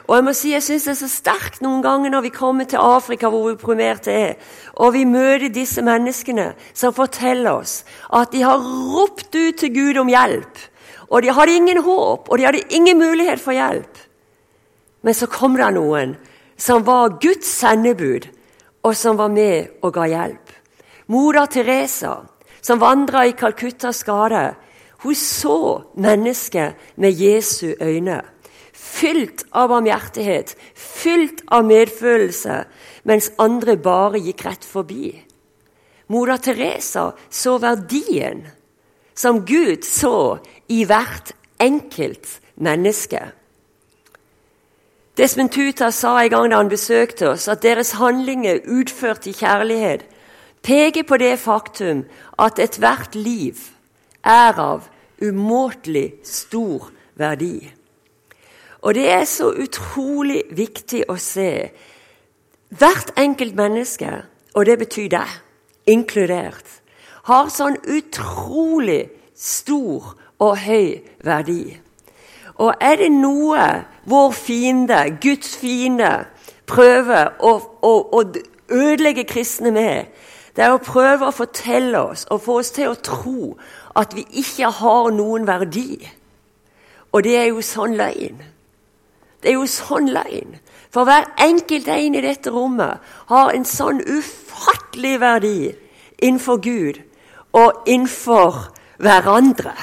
Og 0.07 0.15
Jeg 0.15 0.23
må 0.23 0.31
si, 0.31 0.53
jeg 0.53 0.63
syns 0.63 0.85
det 0.87 0.91
er 0.93 0.99
så 1.01 1.09
sterkt 1.11 1.61
noen 1.61 1.81
ganger 1.83 2.13
når 2.13 2.23
vi 2.23 2.29
kommer 2.31 2.63
til 2.63 2.79
Afrika, 2.79 3.27
hvor 3.27 3.49
vi 3.49 3.59
primerte 3.59 4.11
er, 4.11 4.37
og 4.79 4.93
vi 4.95 5.03
møter 5.03 5.51
disse 5.51 5.83
menneskene 5.83 6.53
som 6.71 6.95
forteller 6.95 7.59
oss 7.59 7.81
at 8.15 8.31
de 8.31 8.45
har 8.47 8.63
ropt 8.63 9.35
ut 9.35 9.59
til 9.59 9.73
Gud 9.75 9.99
om 9.99 10.07
hjelp. 10.07 10.63
Og 11.11 11.23
de 11.23 11.33
hadde 11.35 11.55
ingen 11.59 11.81
håp, 11.83 12.31
og 12.31 12.37
de 12.39 12.47
hadde 12.47 12.63
ingen 12.71 12.99
mulighet 12.99 13.43
for 13.43 13.51
hjelp. 13.51 14.06
Men 15.01 15.13
så 15.13 15.27
kom 15.27 15.57
det 15.57 15.69
noen 15.75 16.15
som 16.57 16.85
var 16.85 17.19
Guds 17.21 17.47
sendebud, 17.47 18.27
og 18.83 18.95
som 18.95 19.17
var 19.19 19.29
med 19.29 19.83
og 19.83 19.93
ga 19.93 20.07
hjelp. 20.07 20.53
Moder 21.07 21.45
Teresa, 21.45 22.15
som 22.61 22.79
vandra 22.79 23.25
i 23.27 23.35
Calcuttas 23.37 24.03
gate, 24.07 24.55
hun 25.03 25.15
så 25.15 25.83
mennesket 25.95 26.75
med 26.95 27.13
Jesu 27.13 27.75
øyne 27.81 28.21
fylt 28.87 29.45
av 29.51 29.71
barmhjertighet, 29.71 30.53
fylt 30.73 31.43
av 31.53 31.65
medfølelse, 31.67 32.61
mens 33.07 33.31
andre 33.41 33.77
bare 33.81 34.21
gikk 34.21 34.45
rett 34.47 34.67
forbi. 34.67 35.11
Moder 36.13 36.39
Teresa 36.39 37.09
så 37.29 37.57
verdien 37.61 38.45
som 39.17 39.43
Gud 39.45 39.83
så 39.85 40.37
i 40.71 40.83
hvert 40.87 41.33
enkelt 41.59 42.37
menneske. 42.63 43.23
Desmond 45.17 45.49
Tuta 45.51 45.89
sa 45.91 46.19
en 46.21 46.29
gang 46.29 46.51
da 46.51 46.59
han 46.59 46.69
besøkte 46.69 47.31
oss, 47.31 47.47
at 47.49 47.63
deres 47.65 47.95
handlinger 47.97 48.59
utført 48.69 49.25
i 49.25 49.33
kjærlighet 49.33 50.03
peker 50.61 51.07
på 51.09 51.17
det 51.17 51.39
faktum 51.41 52.03
at 52.37 52.59
ethvert 52.61 53.15
liv 53.17 53.57
er 54.21 54.59
av 54.61 54.85
umåtelig 55.17 56.19
stor 56.21 56.91
verdi. 57.17 57.65
Og 58.85 58.93
det 58.93 59.07
er 59.09 59.25
så 59.25 59.49
utrolig 59.57 60.43
viktig 60.53 61.07
å 61.09 61.17
se. 61.17 61.71
Hvert 62.77 63.09
enkelt 63.17 63.57
menneske, 63.57 64.11
og 64.53 64.69
det 64.69 64.77
betyr 64.83 65.09
deg, 65.15 65.33
inkludert, 65.89 66.67
har 67.25 67.49
sånn 67.49 67.79
utrolig 67.89 69.07
stor 69.33 70.13
og 70.37 70.57
høy 70.61 71.01
verdi. 71.25 71.86
Og 72.57 72.73
er 72.81 72.95
det 72.95 73.11
noe 73.13 73.65
vår 74.09 74.31
fiende, 74.33 75.17
Guds 75.21 75.57
fiende, 75.57 76.25
prøver 76.67 77.35
å, 77.39 77.53
å, 77.81 77.93
å 78.17 78.23
ødelegge 78.73 79.27
kristne 79.29 79.71
med, 79.71 80.07
det 80.57 80.65
er 80.65 80.73
å 80.73 80.81
prøve 80.81 81.27
å 81.27 81.35
fortelle 81.35 81.99
oss 82.01 82.25
og 82.33 82.41
få 82.47 82.59
oss 82.63 82.71
til 82.73 82.89
å 82.89 82.97
tro 82.97 83.51
at 83.97 84.15
vi 84.17 84.23
ikke 84.41 84.71
har 84.79 85.11
noen 85.13 85.45
verdi. 85.45 85.99
Og 87.13 87.23
det 87.23 87.35
er 87.37 87.51
jo 87.51 87.61
sånn 87.61 87.93
løgn. 87.97 88.41
Det 89.41 89.51
er 89.51 89.59
jo 89.59 89.67
sånn 89.69 90.09
løgn. 90.09 90.57
For 90.89 91.05
hver 91.05 91.29
enkelt 91.45 91.87
en 91.93 92.17
i 92.17 92.23
dette 92.25 92.49
rommet 92.49 93.05
har 93.29 93.53
en 93.53 93.67
sånn 93.69 94.01
ufattelig 94.01 95.19
verdi 95.21 95.59
innenfor 96.17 96.57
Gud 96.65 97.03
og 97.53 97.85
innenfor 97.85 98.71
hverandre 98.97 99.75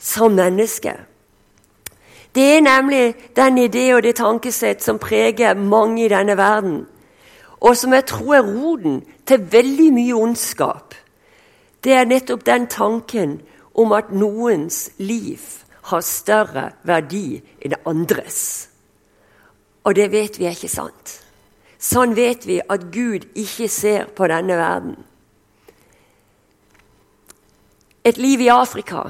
som 0.00 0.32
mennesker. 0.32 1.09
Det 2.34 2.56
er 2.56 2.60
nemlig 2.60 3.14
den 3.36 3.58
idé 3.58 3.90
og 3.94 4.02
det 4.02 4.16
tankesett 4.16 4.82
som 4.82 4.98
preger 4.98 5.54
mange 5.54 6.04
i 6.04 6.08
denne 6.08 6.36
verden, 6.36 6.86
og 7.60 7.76
som 7.76 7.92
jeg 7.92 8.06
tror 8.06 8.34
er 8.34 8.46
roden 8.46 9.02
til 9.26 9.52
veldig 9.52 9.92
mye 9.92 10.14
ondskap. 10.14 10.94
Det 11.84 11.92
er 11.92 12.04
nettopp 12.04 12.46
den 12.46 12.66
tanken 12.66 13.40
om 13.74 13.92
at 13.92 14.12
noens 14.12 14.90
liv 14.98 15.40
har 15.90 16.00
større 16.00 16.70
verdi 16.84 17.40
enn 17.64 17.74
andres. 17.86 18.68
Og 19.84 19.96
det 19.96 20.10
vet 20.12 20.38
vi 20.38 20.46
er 20.46 20.54
ikke 20.54 20.70
sant. 20.70 21.16
Sånn 21.80 22.12
vet 22.14 22.44
vi 22.46 22.60
at 22.60 22.90
Gud 22.92 23.24
ikke 23.34 23.68
ser 23.68 24.10
på 24.16 24.28
denne 24.28 24.56
verden. 24.60 24.96
Et 28.04 28.16
liv 28.20 28.40
i 28.44 28.52
Afrika 28.52 29.08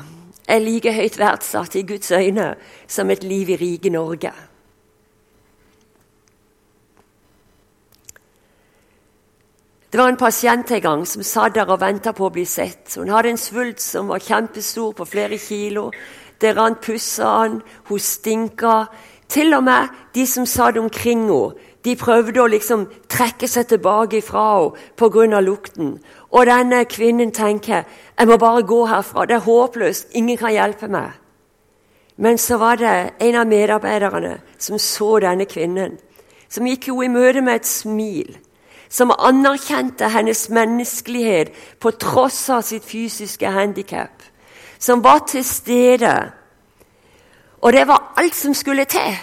er 0.51 0.63
like 0.63 0.93
høyt 0.93 1.19
verdsatt 1.19 1.77
i 1.79 1.87
Guds 1.87 2.11
øyne 2.13 2.55
som 2.89 3.11
et 3.11 3.25
liv 3.25 3.51
i 3.51 3.59
rike 3.61 3.91
Norge. 3.91 4.33
Det 9.91 9.99
var 9.99 10.09
en 10.09 10.17
pasient 10.17 10.71
en 10.71 10.83
gang 10.83 11.07
som 11.07 11.23
satt 11.27 11.57
der 11.57 11.71
og 11.71 11.81
venta 11.83 12.13
på 12.15 12.29
å 12.29 12.35
bli 12.35 12.45
sett. 12.47 12.95
Hun 12.95 13.11
hadde 13.11 13.33
en 13.33 13.41
svulst 13.41 13.89
som 13.97 14.11
var 14.11 14.23
kjempestor, 14.23 14.93
på 14.95 15.05
flere 15.05 15.39
kilo. 15.39 15.89
Det 16.41 16.53
rant 16.55 16.79
puss 16.81 17.19
av 17.19 17.49
den, 17.49 17.57
hun 17.89 17.99
stinka. 17.99 18.85
Til 19.29 19.55
og 19.55 19.65
med 19.67 19.91
de 20.15 20.27
som 20.27 20.47
satt 20.47 20.79
omkring 20.79 21.27
henne, 21.27 21.70
de 21.85 21.97
prøvde 21.97 22.43
å 22.43 22.49
liksom 22.51 22.85
trekke 23.09 23.49
seg 23.49 23.69
tilbake 23.71 24.21
fra 24.23 24.45
henne 24.59 24.73
pga. 24.97 25.41
lukten. 25.41 25.99
Og 26.31 26.47
denne 26.47 26.85
kvinnen 26.85 27.33
tenker 27.33 27.85
jeg 28.19 28.29
må 28.29 28.37
bare 28.37 28.63
gå 28.63 28.87
herfra, 28.87 29.27
det 29.27 29.35
er 29.35 29.47
håpløst, 29.47 30.09
ingen 30.13 30.37
kan 30.37 30.53
hjelpe 30.53 30.89
meg. 30.89 31.11
Men 32.17 32.39
så 32.39 32.57
var 32.57 32.77
det 32.77 33.11
en 33.21 33.35
av 33.35 33.47
medarbeiderne 33.47 34.41
som 34.59 34.79
så 34.79 35.19
denne 35.19 35.45
kvinnen, 35.45 35.99
som 36.49 36.67
gikk 36.67 36.87
henne 36.87 37.05
i 37.05 37.09
møte 37.09 37.41
med 37.41 37.55
et 37.55 37.67
smil, 37.67 38.37
som 38.89 39.13
anerkjente 39.19 40.09
hennes 40.09 40.49
menneskelighet 40.51 41.53
på 41.81 41.91
tross 41.91 42.51
av 42.51 42.63
sitt 42.63 42.85
fysiske 42.85 43.47
handikap, 43.47 44.23
som 44.79 45.03
var 45.03 45.25
til 45.27 45.45
stede 45.45 46.33
og 47.61 47.73
det 47.73 47.89
var 47.89 48.13
alt 48.17 48.35
som 48.37 48.55
skulle 48.55 48.85
til 48.85 49.17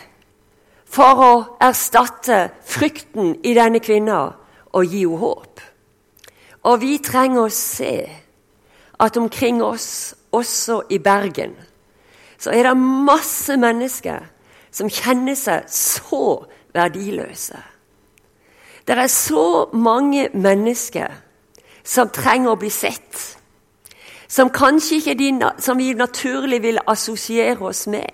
for 0.87 1.23
å 1.23 1.31
erstatte 1.61 2.47
frykten 2.65 3.35
i 3.43 3.53
denne 3.57 3.81
kvinna 3.83 4.21
og 4.73 4.85
gi 4.85 5.03
henne 5.03 5.21
håp. 5.21 5.61
Og 6.67 6.81
vi 6.81 6.97
trenger 7.03 7.45
å 7.45 7.53
se 7.53 7.93
at 8.99 9.17
omkring 9.17 9.61
oss, 9.63 10.15
også 10.31 10.81
i 10.91 10.97
Bergen, 10.99 11.53
så 12.37 12.51
er 12.51 12.67
det 12.67 12.77
masse 12.77 13.55
mennesker 13.57 14.25
som 14.71 14.89
kjenner 14.91 15.37
seg 15.39 15.69
så 15.71 16.43
verdiløse. 16.75 17.57
Det 18.87 18.97
er 18.97 19.07
så 19.11 19.69
mange 19.73 20.27
mennesker 20.33 21.15
som 21.87 22.11
trenger 22.13 22.53
å 22.53 22.59
bli 22.59 22.69
sett 22.73 23.37
som 24.27 24.51
kanskje 24.51 24.99
ikke 24.99 25.15
de, 25.15 25.29
som 25.59 25.79
vi 25.79 25.93
naturlig 25.95 26.61
vil 26.61 26.79
assosiere 26.87 27.63
oss 27.63 27.87
med, 27.87 28.11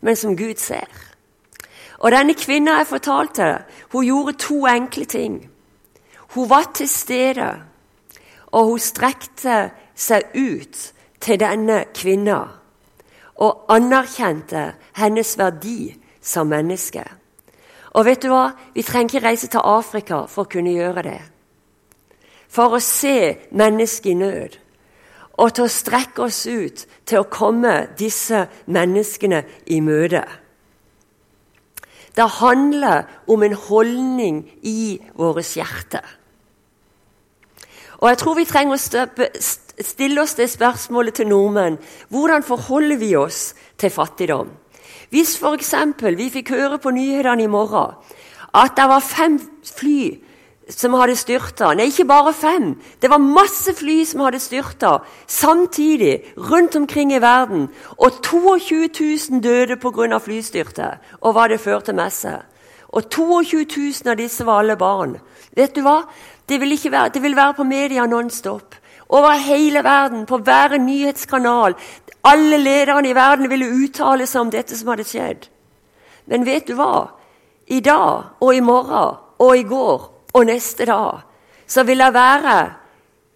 men 0.00 0.16
som 0.16 0.36
Gud 0.36 0.56
ser. 0.56 0.88
Og 1.98 2.12
denne 2.12 2.34
kvinna 2.34 2.78
jeg 2.78 2.86
fortalte, 2.86 3.48
hun 3.92 4.04
gjorde 4.04 4.38
to 4.38 4.66
enkle 4.66 5.04
ting. 5.04 5.50
Hun 6.34 6.50
var 6.50 6.70
til 6.74 6.88
stede, 6.88 7.48
og 8.46 8.64
hun 8.64 8.78
strekte 8.78 9.70
seg 9.94 10.22
ut 10.34 10.92
til 11.20 11.40
denne 11.40 11.84
kvinna 11.94 12.38
og 13.38 13.64
anerkjente 13.68 14.72
hennes 14.98 15.38
verdi 15.38 15.94
som 16.22 16.46
menneske. 16.46 17.04
Og 17.90 18.04
vet 18.04 18.22
du 18.22 18.28
hva? 18.30 18.50
Vi 18.74 18.82
trenger 18.82 19.18
ikke 19.18 19.26
reise 19.26 19.50
til 19.50 19.64
Afrika 19.64 20.24
for 20.26 20.44
å 20.46 20.52
kunne 20.52 20.74
gjøre 20.74 21.02
det 21.02 21.20
for 22.48 22.74
å 22.74 22.80
se 22.82 23.36
mennesket 23.56 24.12
i 24.12 24.16
nød. 24.18 24.56
Og 25.38 25.54
til 25.54 25.68
å 25.68 25.70
strekke 25.70 26.24
oss 26.26 26.42
ut 26.46 26.84
til 27.06 27.22
å 27.22 27.28
komme 27.30 27.88
disse 27.98 28.46
menneskene 28.66 29.44
i 29.70 29.80
møte. 29.84 30.24
Det 32.18 32.26
handler 32.40 33.06
om 33.30 33.44
en 33.46 33.54
holdning 33.54 34.40
i 34.66 34.98
vårt 35.14 35.54
hjerte. 35.54 36.02
Og 37.98 38.08
jeg 38.10 38.18
tror 38.18 38.38
vi 38.38 38.46
trenger 38.46 38.74
å 38.74 39.42
stille 39.82 40.22
oss 40.22 40.34
det 40.38 40.48
spørsmålet 40.50 41.18
til 41.18 41.30
nordmenn. 41.30 41.78
Hvordan 42.10 42.42
forholder 42.46 42.98
vi 42.98 43.14
oss 43.18 43.54
til 43.78 43.90
fattigdom? 43.94 44.50
Hvis 45.10 45.36
f.eks. 45.38 45.74
vi 46.18 46.30
fikk 46.30 46.52
høre 46.54 46.78
på 46.78 46.90
nyhetene 46.90 47.46
i 47.46 47.50
morgen 47.50 47.94
at 48.54 48.74
det 48.76 48.86
var 48.88 49.04
fem 49.04 49.38
fly 49.64 50.18
som 50.68 50.94
hadde 50.98 51.16
styrta. 51.16 51.72
Nei, 51.74 51.88
ikke 51.88 52.06
bare 52.08 52.32
fem. 52.36 52.74
Det 53.00 53.10
var 53.10 53.22
masse 53.22 53.72
fly 53.76 54.02
som 54.06 54.20
hadde 54.26 54.40
styrta 54.42 54.98
samtidig 55.26 56.34
rundt 56.36 56.76
omkring 56.76 57.12
i 57.12 57.20
verden. 57.22 57.68
Og 57.96 58.20
22 58.22 58.88
000 59.30 59.42
døde 59.42 59.76
pga. 59.76 60.18
flystyrtet 60.18 60.98
og 61.20 61.32
hva 61.32 61.48
det 61.48 61.60
førte 61.60 61.92
med 61.92 62.12
seg. 62.12 62.42
Og 62.88 63.08
22 63.10 63.64
000 64.04 64.12
av 64.12 64.16
disse 64.16 64.44
var 64.44 64.60
alle 64.60 64.76
barn. 64.76 65.16
Vet 65.56 65.74
du 65.74 65.82
hva? 65.82 66.02
Det 66.48 66.60
vil, 66.60 66.76
være, 66.90 67.08
det 67.08 67.22
vil 67.22 67.36
være 67.36 67.54
på 67.54 67.64
media 67.64 68.06
nonstop. 68.06 68.74
Over 69.08 69.32
hele 69.40 69.84
verden, 69.84 70.26
på 70.26 70.36
hver 70.36 70.78
nyhetskanal. 70.78 71.74
Alle 72.24 72.56
lederne 72.56 73.08
i 73.08 73.14
verden 73.14 73.50
ville 73.50 73.68
uttale 73.84 74.26
seg 74.26 74.40
om 74.40 74.50
dette 74.50 74.76
som 74.76 74.88
hadde 74.88 75.04
skjedd. 75.04 75.48
Men 76.26 76.44
vet 76.44 76.68
du 76.68 76.74
hva? 76.76 77.08
I 77.68 77.80
dag 77.80 78.40
og 78.40 78.54
i 78.54 78.60
morgen 78.60 79.16
og 79.38 79.56
i 79.56 79.62
går 79.62 80.17
og 80.38 80.46
neste 80.46 80.86
dag 80.88 81.24
så 81.68 81.84
vil 81.84 82.00
det 82.00 82.12
være 82.14 82.58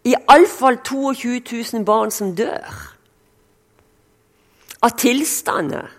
iallfall 0.09 0.79
22 0.83 1.41
000 1.75 1.85
barn 1.87 2.11
som 2.15 2.33
dør. 2.37 2.71
Av 4.83 4.95
tilstander 4.99 5.91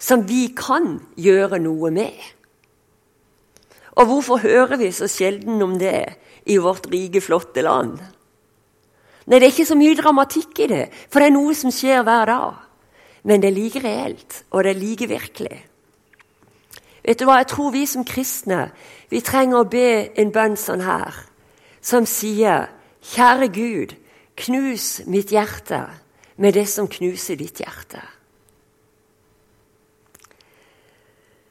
som 0.00 0.24
vi 0.28 0.46
kan 0.56 0.94
gjøre 1.20 1.60
noe 1.60 1.90
med. 1.92 2.16
Og 4.00 4.06
hvorfor 4.08 4.40
hører 4.40 4.78
vi 4.80 4.92
så 4.96 5.10
sjelden 5.10 5.60
om 5.62 5.76
det 5.80 6.14
i 6.48 6.56
vårt 6.56 6.88
rike, 6.92 7.20
flotte 7.20 7.64
land? 7.66 7.98
Nei, 9.26 9.38
det 9.38 9.44
er 9.44 9.52
ikke 9.52 9.68
så 9.68 9.76
mye 9.76 9.98
dramatikk 9.98 10.62
i 10.64 10.70
det, 10.70 10.84
for 11.12 11.20
det 11.20 11.28
er 11.28 11.36
noe 11.36 11.56
som 11.58 11.74
skjer 11.74 12.00
hver 12.06 12.30
dag. 12.32 12.62
Men 13.28 13.42
det 13.42 13.50
er 13.50 13.58
like 13.58 13.82
reelt, 13.84 14.38
og 14.50 14.64
det 14.64 14.72
er 14.72 14.80
like 14.80 15.10
virkelig. 15.10 15.58
Vet 17.04 17.18
du 17.18 17.24
hva, 17.24 17.38
Jeg 17.38 17.46
tror 17.46 17.70
vi 17.72 17.86
som 17.86 18.04
kristne 18.04 18.70
vi 19.10 19.20
trenger 19.20 19.62
å 19.62 19.68
be 19.68 20.10
en 20.20 20.30
bønn 20.30 20.56
sånn 20.56 20.84
her, 20.84 21.14
som 21.80 22.06
sier 22.06 22.68
Kjære 23.00 23.48
Gud, 23.48 23.94
knus 24.36 25.00
mitt 25.06 25.32
hjerte 25.32 25.80
med 26.36 26.54
det 26.54 26.66
som 26.68 26.88
knuser 26.88 27.36
ditt 27.36 27.60
hjerte. 27.60 28.00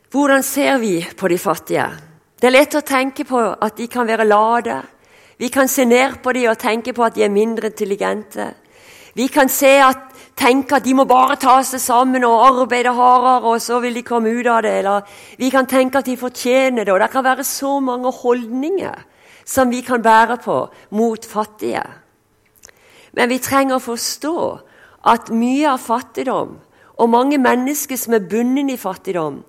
Hvordan 0.09 0.43
ser 0.43 0.79
vi 0.81 1.01
på 1.17 1.27
de 1.29 1.37
fattige? 1.37 1.89
Det 2.39 2.47
er 2.47 2.55
lett 2.55 2.77
å 2.79 2.85
tenke 2.85 3.25
på 3.27 3.37
at 3.37 3.75
de 3.77 3.85
kan 3.91 4.07
være 4.07 4.25
lade. 4.25 4.79
Vi 5.37 5.49
kan 5.53 5.67
se 5.69 5.85
ned 5.85 6.17
på 6.23 6.33
dem 6.33 6.49
og 6.49 6.57
tenke 6.57 6.93
på 6.97 7.03
at 7.05 7.15
de 7.15 7.23
er 7.27 7.33
mindre 7.33 7.69
intelligente. 7.69 8.47
Vi 9.13 9.27
kan 9.27 9.49
se 9.49 9.75
at, 9.83 10.08
tenke 10.39 10.77
at 10.77 10.85
de 10.85 10.95
må 10.95 11.05
bare 11.09 11.35
ta 11.39 11.59
seg 11.67 11.81
sammen 11.83 12.23
og 12.27 12.45
arbeide 12.47 12.93
hardere, 12.95 13.43
og 13.43 13.61
så 13.61 13.81
vil 13.83 13.97
de 13.99 14.05
komme 14.07 14.31
ut 14.31 14.47
av 14.47 14.63
det. 14.63 14.77
Eller 14.81 15.19
vi 15.39 15.51
kan 15.53 15.67
tenke 15.67 15.99
at 15.99 16.07
de 16.07 16.17
fortjener 16.19 16.85
det. 16.85 16.93
Og 16.93 17.01
det 17.03 17.11
kan 17.11 17.25
være 17.25 17.45
så 17.47 17.79
mange 17.83 18.11
holdninger 18.21 19.03
som 19.45 19.71
vi 19.73 19.81
kan 19.81 20.03
bære 20.05 20.37
på 20.43 20.57
mot 20.95 21.25
fattige. 21.25 21.83
Men 23.17 23.31
vi 23.31 23.39
trenger 23.41 23.79
å 23.79 23.83
forstå 23.83 24.37
at 25.09 25.31
mye 25.33 25.71
av 25.71 25.81
fattigdom, 25.81 26.57
og 26.99 27.09
mange 27.09 27.39
mennesker 27.39 27.97
som 27.97 28.13
er 28.17 28.27
bundet 28.27 28.73
i 28.73 28.77
fattigdom, 28.77 29.39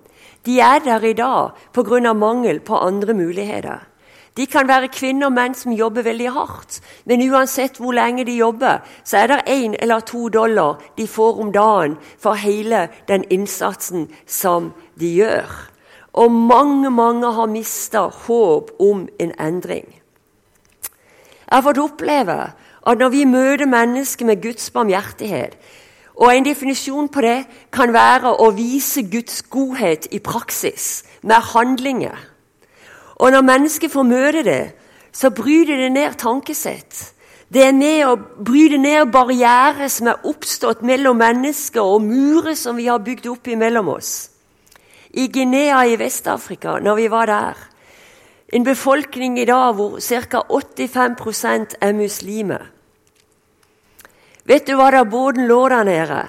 de 0.47 0.57
er 0.63 0.79
der 0.81 1.03
i 1.05 1.13
dag 1.13 1.51
pga. 1.73 2.13
mangel 2.13 2.59
på 2.59 2.75
andre 2.75 3.13
muligheter. 3.13 3.90
De 4.37 4.45
kan 4.47 4.67
være 4.67 4.87
kvinner 4.87 5.27
og 5.27 5.35
menn 5.35 5.55
som 5.57 5.73
jobber 5.75 6.05
veldig 6.07 6.29
hardt, 6.31 6.79
men 7.05 7.23
uansett 7.27 7.79
hvor 7.81 7.91
lenge 7.91 8.23
de 8.25 8.37
jobber, 8.37 8.79
så 9.03 9.17
er 9.17 9.27
det 9.27 9.39
én 9.51 9.75
eller 9.79 9.99
to 9.99 10.29
dollar 10.29 10.79
de 10.97 11.07
får 11.07 11.41
om 11.43 11.51
dagen 11.51 11.97
for 12.19 12.39
hele 12.39 12.87
den 13.07 13.25
innsatsen 13.29 14.07
som 14.25 14.71
de 14.99 15.11
gjør. 15.19 15.51
Og 16.13 16.31
mange, 16.31 16.89
mange 16.89 17.27
har 17.33 17.51
mista 17.51 18.07
håp 18.07 18.71
om 18.79 19.07
en 19.19 19.35
endring. 19.39 19.87
Jeg 21.51 21.57
har 21.57 21.67
fått 21.67 21.83
oppleve 21.83 22.39
at 22.87 22.97
når 22.97 23.09
vi 23.09 23.25
møter 23.25 23.67
mennesker 23.67 24.25
med 24.25 24.41
Guds 24.41 24.71
barmhjertighet, 24.71 25.57
og 26.21 26.35
En 26.35 26.45
definisjon 26.45 27.07
på 27.09 27.21
det 27.21 27.45
kan 27.73 27.93
være 27.93 28.35
å 28.43 28.51
vise 28.53 29.01
Guds 29.09 29.41
godhet 29.49 30.07
i 30.11 30.19
praksis, 30.19 31.03
med 31.23 31.41
handlinger. 31.53 32.30
Og 33.21 33.31
Når 33.31 33.41
mennesket 33.45 33.91
får 33.93 34.03
møte 34.03 34.43
det, 34.43 34.71
så 35.13 35.29
bryter 35.29 35.77
det 35.77 35.91
ned 35.93 36.17
tankesett. 36.17 37.13
Det 37.51 37.65
er 37.67 37.75
med 37.75 38.05
å 38.07 38.15
bryte 38.17 38.79
ned 38.79 39.11
barrierer 39.11 39.91
som 39.91 40.07
er 40.07 40.25
oppstått 40.25 40.81
mellom 40.87 41.19
mennesker, 41.19 41.83
og 41.83 42.01
murer 42.01 42.55
som 42.55 42.79
vi 42.79 42.87
har 42.87 43.03
bygd 43.03 43.27
opp 43.29 43.51
imellom 43.51 43.91
oss. 43.91 44.29
I 45.11 45.27
Guinea 45.27 45.83
i 45.85 45.97
Vest-Afrika, 45.99 46.79
når 46.79 46.95
vi 46.95 47.07
var 47.11 47.27
der 47.27 47.67
En 48.53 48.65
befolkning 48.67 49.37
i 49.39 49.45
dag 49.45 49.77
hvor 49.77 49.99
ca. 50.01 50.41
85% 50.49 51.77
er 51.79 51.93
muslimer. 51.95 52.65
Vet 54.43 54.67
du 54.67 54.75
hva 54.75 54.89
da 54.91 55.05
båten 55.07 55.47
lå 55.47 55.69
der 55.71 55.85
nede? 55.87 56.25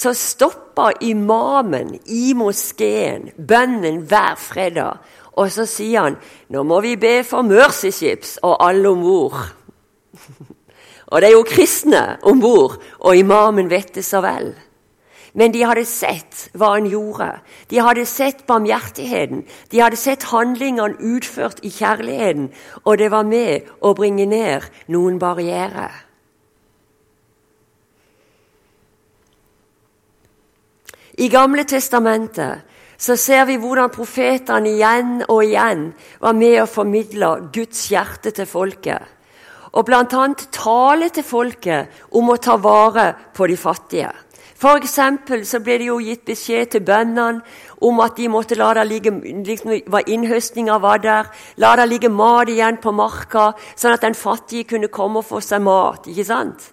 Så 0.00 0.14
stoppa 0.16 0.92
imamen 1.04 1.98
i 2.08 2.32
moskeen 2.32 3.28
bønnen 3.36 4.00
hver 4.08 4.38
fredag. 4.40 5.02
Og 5.36 5.50
så 5.52 5.66
sier 5.68 6.06
han 6.06 6.16
nå 6.52 6.64
må 6.64 6.80
vi 6.84 6.94
be 7.00 7.20
for 7.26 7.44
Mercy 7.44 7.92
Ships 7.92 8.38
og 8.42 8.56
alle 8.64 8.88
om 8.88 9.04
bord. 9.04 9.36
og 11.10 11.20
det 11.20 11.28
er 11.28 11.36
jo 11.36 11.44
kristne 11.44 12.02
om 12.22 12.40
bord, 12.40 12.80
og 12.98 13.16
imamen 13.16 13.68
vet 13.70 13.92
det 13.98 14.04
så 14.06 14.22
vel. 14.24 14.54
Men 15.36 15.52
de 15.54 15.62
hadde 15.62 15.84
sett 15.86 16.48
hva 16.58 16.72
han 16.74 16.88
gjorde. 16.90 17.28
De 17.70 17.78
hadde 17.78 18.06
sett 18.08 18.46
barmhjertigheten. 18.48 19.44
De 19.70 19.82
hadde 19.84 20.00
sett 20.00 20.26
handlingene 20.32 20.96
utført 20.96 21.60
i 21.62 21.70
kjærligheten, 21.70 22.48
og 22.82 22.98
det 22.98 23.12
var 23.12 23.28
med 23.28 23.68
å 23.84 23.92
bringe 23.94 24.26
ned 24.26 24.66
noen 24.90 25.20
barrierer. 25.22 25.92
I 31.20 31.28
Gamle 31.28 31.66
testamentet 31.68 32.62
så 32.96 33.12
ser 33.16 33.42
vi 33.48 33.58
hvordan 33.60 33.92
profetene 33.92 34.70
igjen 34.72 35.18
og 35.26 35.42
igjen 35.44 35.90
var 36.20 36.36
med 36.36 36.62
å 36.62 36.68
formidle 36.68 37.28
Guds 37.52 37.90
hjerte 37.92 38.32
til 38.32 38.48
folket. 38.48 39.04
Og 39.76 39.84
bl.a. 39.84 40.04
tale 40.08 41.10
til 41.12 41.24
folket 41.24 42.00
om 42.16 42.32
å 42.32 42.38
ta 42.40 42.56
vare 42.56 43.12
på 43.36 43.48
de 43.50 43.58
fattige. 43.60 44.12
For 44.60 44.80
så 44.88 45.60
ble 45.64 45.76
det 45.80 45.90
jo 45.90 45.98
gitt 46.04 46.24
beskjed 46.24 46.72
til 46.72 46.84
bøndene 46.88 47.44
om 47.84 48.00
at 48.00 48.16
de 48.16 48.28
måtte 48.32 48.56
la 48.56 48.72
det 48.76 48.86
ligge 48.88 49.12
liksom, 49.20 49.76
hva 49.92 50.00
innhøstninga 50.00 50.80
var 50.80 51.04
der, 51.04 51.28
la 51.60 51.74
det 51.76 51.88
ligge 51.88 52.08
mat 52.12 52.48
igjen 52.48 52.80
på 52.80 52.92
marka, 52.96 53.52
sånn 53.76 53.96
at 53.96 54.08
den 54.08 54.16
fattige 54.16 54.72
kunne 54.72 54.88
komme 54.88 55.20
og 55.20 55.28
få 55.28 55.44
seg 55.44 55.64
mat. 55.68 56.08
ikke 56.08 56.28
sant? 56.28 56.72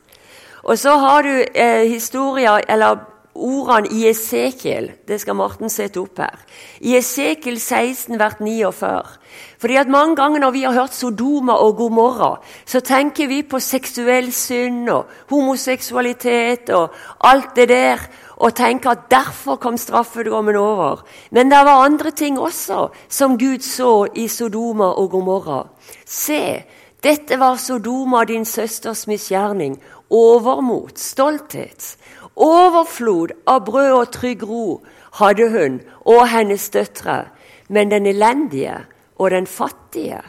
Og 0.63 0.79
så 0.79 0.95
har 0.99 1.23
du 1.23 1.35
eh, 1.43 1.87
historier, 1.87 2.63
eller 2.67 3.16
ordene 3.37 3.91
i 3.93 4.07
Esekiel 4.09 4.91
Det 5.07 5.19
skal 5.21 5.37
Morten 5.37 5.69
sette 5.69 5.99
opp 6.01 6.19
her. 6.19 6.37
I 6.81 6.97
Esekiel 6.97 7.59
16, 7.59 8.17
hvert 8.17 8.41
49. 8.41 9.17
Fordi 9.57 9.75
at 9.75 9.87
Mange 9.87 10.15
ganger 10.15 10.39
når 10.39 10.51
vi 10.51 10.63
har 10.63 10.73
hørt 10.73 10.93
Sodoma 10.93 11.53
og 11.53 11.75
Gomorra, 11.77 12.37
så 12.65 12.79
tenker 12.79 13.27
vi 13.27 13.41
på 13.43 13.59
seksuell 13.59 14.31
synd 14.33 14.89
og 14.89 15.05
homoseksualitet 15.29 16.69
og 16.69 16.93
alt 17.23 17.55
det 17.55 17.69
der, 17.69 18.01
og 18.37 18.53
tenker 18.55 18.89
at 18.89 19.09
derfor 19.11 19.55
kom 19.55 19.77
straffedommen 19.77 20.55
over. 20.55 21.05
Men 21.31 21.51
det 21.51 21.63
var 21.65 21.85
andre 21.85 22.11
ting 22.11 22.39
også 22.39 22.89
som 23.09 23.37
Gud 23.37 23.59
så 23.65 24.07
i 24.15 24.27
Sodoma 24.27 24.93
og 24.93 25.11
Gomorra. 25.11 25.63
Se, 26.05 26.63
dette 27.03 27.39
var 27.39 27.55
Sodoma, 27.55 28.23
din 28.23 28.45
søsters 28.45 29.07
misgjerning, 29.07 29.79
overmot, 30.09 30.99
stolthet. 30.99 31.96
Overflod 32.37 33.33
av 33.49 33.63
brød 33.65 33.91
og 33.97 34.11
trygg 34.13 34.43
ro 34.45 34.81
hadde 35.17 35.49
hun 35.49 35.79
og 36.05 36.27
hennes 36.29 36.69
døtre, 36.69 37.23
men 37.69 37.91
den 37.91 38.05
elendige 38.05 38.77
og 39.17 39.31
den 39.31 39.47
fattige 39.47 40.21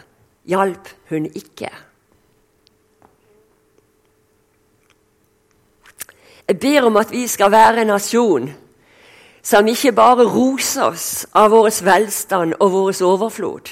hjalp 0.48 0.88
hun 1.10 1.26
ikke. 1.26 1.68
Jeg 6.48 6.58
ber 6.60 6.86
om 6.88 6.96
at 6.96 7.12
vi 7.12 7.26
skal 7.28 7.52
være 7.52 7.82
en 7.82 7.92
nasjon 7.92 8.48
som 9.44 9.66
ikke 9.68 9.92
bare 9.92 10.24
roser 10.24 10.88
oss 10.88 11.26
av 11.36 11.52
vår 11.52 11.68
velstand 11.84 12.54
og 12.58 12.72
vår 12.72 13.02
overflod, 13.04 13.68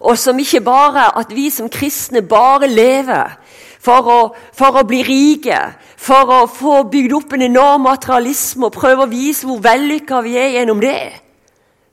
og 0.00 0.18
som 0.18 0.40
ikke 0.40 0.60
bare 0.64 1.10
at 1.20 1.34
vi 1.36 1.50
som 1.50 1.68
kristne 1.68 2.22
bare 2.22 2.68
lever 2.68 3.36
for 3.78 4.10
å, 4.10 4.18
for 4.54 4.80
å 4.80 4.86
bli 4.88 5.02
rike, 5.06 5.58
for 5.96 6.32
å 6.34 6.40
få 6.50 6.82
bygd 6.90 7.14
opp 7.18 7.34
en 7.36 7.46
enorm 7.46 7.86
materialisme 7.86 8.68
og 8.68 8.76
prøve 8.76 9.06
å 9.06 9.10
vise 9.10 9.46
hvor 9.46 9.62
vellykka 9.64 10.22
vi 10.26 10.36
er 10.40 10.54
gjennom 10.56 10.82
det. 10.82 11.02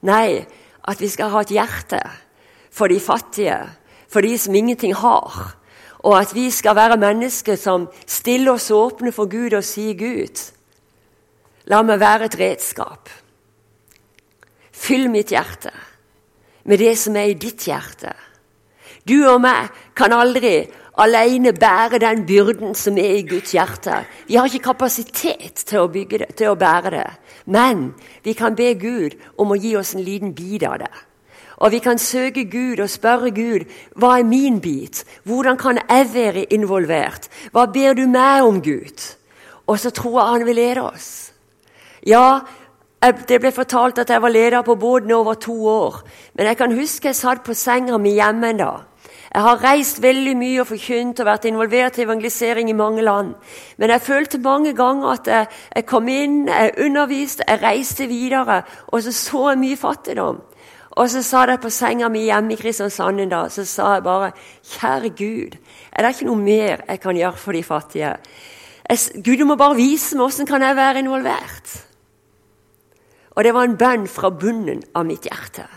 Nei, 0.05 0.45
at 0.85 1.01
vi 1.01 1.09
skal 1.09 1.31
ha 1.33 1.43
et 1.45 1.53
hjerte 1.53 2.01
for 2.73 2.91
de 2.91 2.99
fattige, 3.01 3.59
for 4.11 4.25
de 4.25 4.35
som 4.37 4.55
ingenting 4.55 4.93
har. 4.97 5.55
Og 6.05 6.13
at 6.19 6.35
vi 6.35 6.49
skal 6.53 6.77
være 6.77 6.99
mennesker 7.01 7.57
som 7.57 7.87
stiller 8.05 8.57
oss 8.57 8.69
åpne 8.73 9.13
for 9.15 9.29
Gud 9.29 9.55
og 9.57 9.63
sier, 9.65 9.95
'Gud, 9.97 10.37
la 11.65 11.81
meg 11.81 11.99
være 11.99 12.29
et 12.29 12.39
redskap.' 12.39 13.09
Fyll 14.75 15.09
mitt 15.09 15.31
hjerte 15.31 15.71
med 16.65 16.77
det 16.77 16.97
som 16.99 17.15
er 17.15 17.31
i 17.31 17.39
ditt 17.39 17.63
hjerte. 17.65 18.11
Du 19.07 19.23
og 19.29 19.39
meg 19.41 19.69
kan 19.95 20.13
aldri 20.13 20.65
alene 20.97 21.53
bære 21.53 21.99
den 21.99 22.25
byrden 22.25 22.75
som 22.75 22.97
er 22.97 23.17
i 23.19 23.27
Guds 23.27 23.51
hjerte. 23.51 24.03
Vi 24.27 24.35
har 24.35 24.45
ikke 24.45 24.71
kapasitet 24.71 25.63
til 25.65 25.79
å, 25.83 25.87
det, 25.87 26.35
til 26.37 26.51
å 26.51 26.59
bære 26.59 26.91
det. 26.91 27.09
Men 27.45 27.93
vi 28.23 28.33
kan 28.33 28.55
be 28.55 28.73
Gud 28.79 29.17
om 29.37 29.51
å 29.51 29.59
gi 29.59 29.75
oss 29.75 29.95
en 29.95 30.05
liten 30.05 30.33
bit 30.35 30.63
av 30.63 30.79
det. 30.79 30.93
Og 31.57 31.71
vi 31.71 31.79
kan 31.79 31.97
søke 31.97 32.43
Gud 32.51 32.81
og 32.83 32.89
spørre 32.91 33.31
Gud 33.31 33.67
hva 33.95 34.17
er 34.19 34.27
min 34.27 34.59
bit? 34.61 35.05
Hvordan 35.23 35.57
kan 35.57 35.79
jeg 35.79 36.09
være 36.13 36.47
involvert? 36.53 37.29
Hva 37.51 37.65
ber 37.71 37.95
du 37.95 38.07
meg 38.07 38.43
om, 38.43 38.61
Gud? 38.61 39.15
Og 39.67 39.79
så 39.79 39.89
tror 39.89 40.19
jeg 40.19 40.31
han 40.33 40.45
vil 40.45 40.55
lede 40.55 40.83
oss. 40.83 41.31
Ja, 42.05 42.39
Det 43.27 43.37
ble 43.37 43.51
fortalt 43.51 43.99
at 44.01 44.09
jeg 44.09 44.21
var 44.21 44.29
leder 44.33 44.61
på 44.61 44.75
båten 44.75 45.11
over 45.11 45.33
to 45.33 45.67
år. 45.67 46.01
Men 46.33 46.47
jeg 46.47 46.57
kan 46.57 46.71
huske 46.73 47.07
jeg 47.07 47.15
satt 47.15 47.43
på 47.43 47.53
senga 47.53 47.97
mi 47.97 48.15
hjemme 48.17 48.49
en 48.49 48.57
dag. 48.57 48.79
Jeg 49.35 49.43
har 49.43 49.59
reist 49.59 49.97
veldig 49.99 50.31
mye 50.39 50.61
og 50.63 50.69
forkynt 50.69 51.19
og 51.19 51.27
vært 51.27 51.45
involvert 51.49 51.97
i 51.99 52.05
evangelisering 52.05 52.69
i 52.71 52.75
mange 52.77 53.03
land. 53.03 53.33
Men 53.75 53.91
jeg 53.91 54.03
følte 54.05 54.39
mange 54.39 54.71
ganger 54.73 55.09
at 55.11 55.27
jeg, 55.27 55.49
jeg 55.75 55.85
kom 55.89 56.07
inn, 56.07 56.45
jeg 56.47 56.71
underviste, 56.85 57.43
jeg 57.43 57.59
reiste 57.59 58.07
videre, 58.07 58.61
og 58.87 59.03
så 59.03 59.11
så 59.11 59.49
jeg 59.49 59.59
mye 59.59 59.81
fattigdom. 59.81 60.39
Og 60.95 61.11
så 61.11 61.19
sa 61.27 61.43
jeg 61.49 61.59
på 61.59 61.69
senga 61.69 62.07
mi 62.07 62.23
hjemme 62.29 62.55
i 62.55 62.59
Kristiansand 62.61 63.19
en 63.19 63.35
dag, 63.35 63.51
så 63.51 63.67
sa 63.67 63.93
jeg 63.97 64.07
bare 64.07 64.31
Kjære 64.71 65.11
Gud, 65.19 65.59
er 65.91 66.05
det 66.05 66.15
ikke 66.15 66.31
noe 66.31 66.39
mer 66.39 66.87
jeg 66.87 67.03
kan 67.03 67.19
gjøre 67.19 67.43
for 67.43 67.59
de 67.59 67.63
fattige? 67.63 68.15
Jeg, 68.87 68.99
Gud, 69.19 69.37
du 69.37 69.49
må 69.51 69.59
bare 69.59 69.75
vise 69.75 70.15
meg 70.15 70.29
åssen 70.29 70.47
kan 70.47 70.63
jeg 70.63 70.79
være 70.79 71.03
involvert. 71.03 71.79
Og 73.35 73.43
det 73.43 73.51
var 73.51 73.67
en 73.67 73.75
bønn 73.75 74.07
fra 74.07 74.31
bunnen 74.31 74.79
av 74.95 75.03
mitt 75.03 75.27
hjerte. 75.27 75.67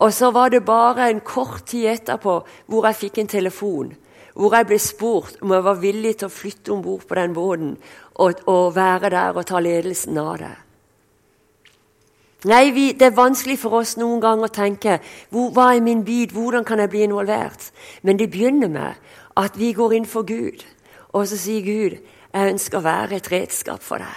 Og 0.00 0.12
så 0.16 0.30
var 0.32 0.48
det 0.48 0.64
bare 0.64 1.10
en 1.10 1.20
kort 1.20 1.66
tid 1.68 1.90
etterpå 1.92 2.38
hvor 2.66 2.86
jeg 2.88 2.96
fikk 2.96 3.18
en 3.20 3.28
telefon. 3.28 3.92
Hvor 4.34 4.54
jeg 4.56 4.68
ble 4.70 4.78
spurt 4.80 5.36
om 5.42 5.52
jeg 5.52 5.66
var 5.66 5.80
villig 5.82 6.14
til 6.18 6.30
å 6.30 6.32
flytte 6.32 6.72
om 6.72 6.82
bord 6.82 7.04
på 7.08 7.18
den 7.18 7.34
båten 7.36 7.74
og, 8.14 8.40
og, 8.46 8.74
være 8.76 9.10
der 9.12 9.36
og 9.36 9.46
ta 9.46 9.60
ledelsen 9.60 10.18
av 10.20 10.36
det. 10.40 10.54
Nei, 12.48 12.70
vi, 12.72 12.92
Det 12.92 13.10
er 13.10 13.16
vanskelig 13.16 13.58
for 13.60 13.82
oss 13.82 13.98
noen 14.00 14.20
ganger 14.22 14.48
å 14.48 14.54
tenke 14.54 14.96
hvor, 15.28 15.50
hva 15.52 15.74
er 15.74 15.84
min 15.84 16.04
bit, 16.04 16.32
hvordan 16.32 16.64
kan 16.64 16.80
jeg 16.80 16.88
bli 16.88 17.04
involvert? 17.04 17.68
Men 18.02 18.16
det 18.16 18.30
begynner 18.32 18.72
med 18.72 18.96
at 19.36 19.58
vi 19.60 19.74
går 19.76 19.98
inn 19.98 20.08
for 20.08 20.24
Gud, 20.24 20.64
og 21.12 21.28
så 21.28 21.36
sier 21.36 21.66
Gud 21.66 21.98
jeg 22.00 22.52
ønsker 22.54 22.78
å 22.78 22.86
være 22.86 23.18
et 23.18 23.32
redskap 23.32 23.84
for 23.84 24.00
deg. 24.00 24.16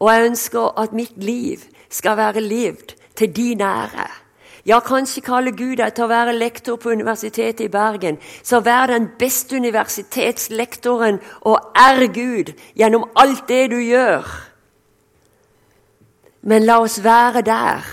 Og 0.00 0.12
jeg 0.12 0.30
ønsker 0.30 0.78
at 0.80 0.96
mitt 0.96 1.16
liv 1.20 1.64
skal 1.92 2.16
være 2.16 2.40
levd 2.40 2.94
til 3.16 3.32
din 3.36 3.60
ære. 3.60 4.25
Ja, 4.66 4.80
kanskje 4.82 5.22
kaller 5.22 5.54
Gud 5.54 5.76
deg 5.78 5.92
til 5.94 6.08
å 6.08 6.10
være 6.10 6.32
lektor 6.34 6.78
på 6.82 6.90
Universitetet 6.90 7.68
i 7.68 7.70
Bergen. 7.70 8.16
Så 8.42 8.58
vær 8.66 8.90
den 8.90 9.12
beste 9.18 9.60
universitetslektoren 9.60 11.20
og 11.46 11.76
er 11.78 12.02
Gud 12.10 12.50
gjennom 12.74 13.06
alt 13.14 13.44
det 13.46 13.68
du 13.70 13.78
gjør. 13.78 14.26
Men 16.42 16.66
la 16.66 16.80
oss 16.82 16.98
være 17.04 17.44
der 17.46 17.86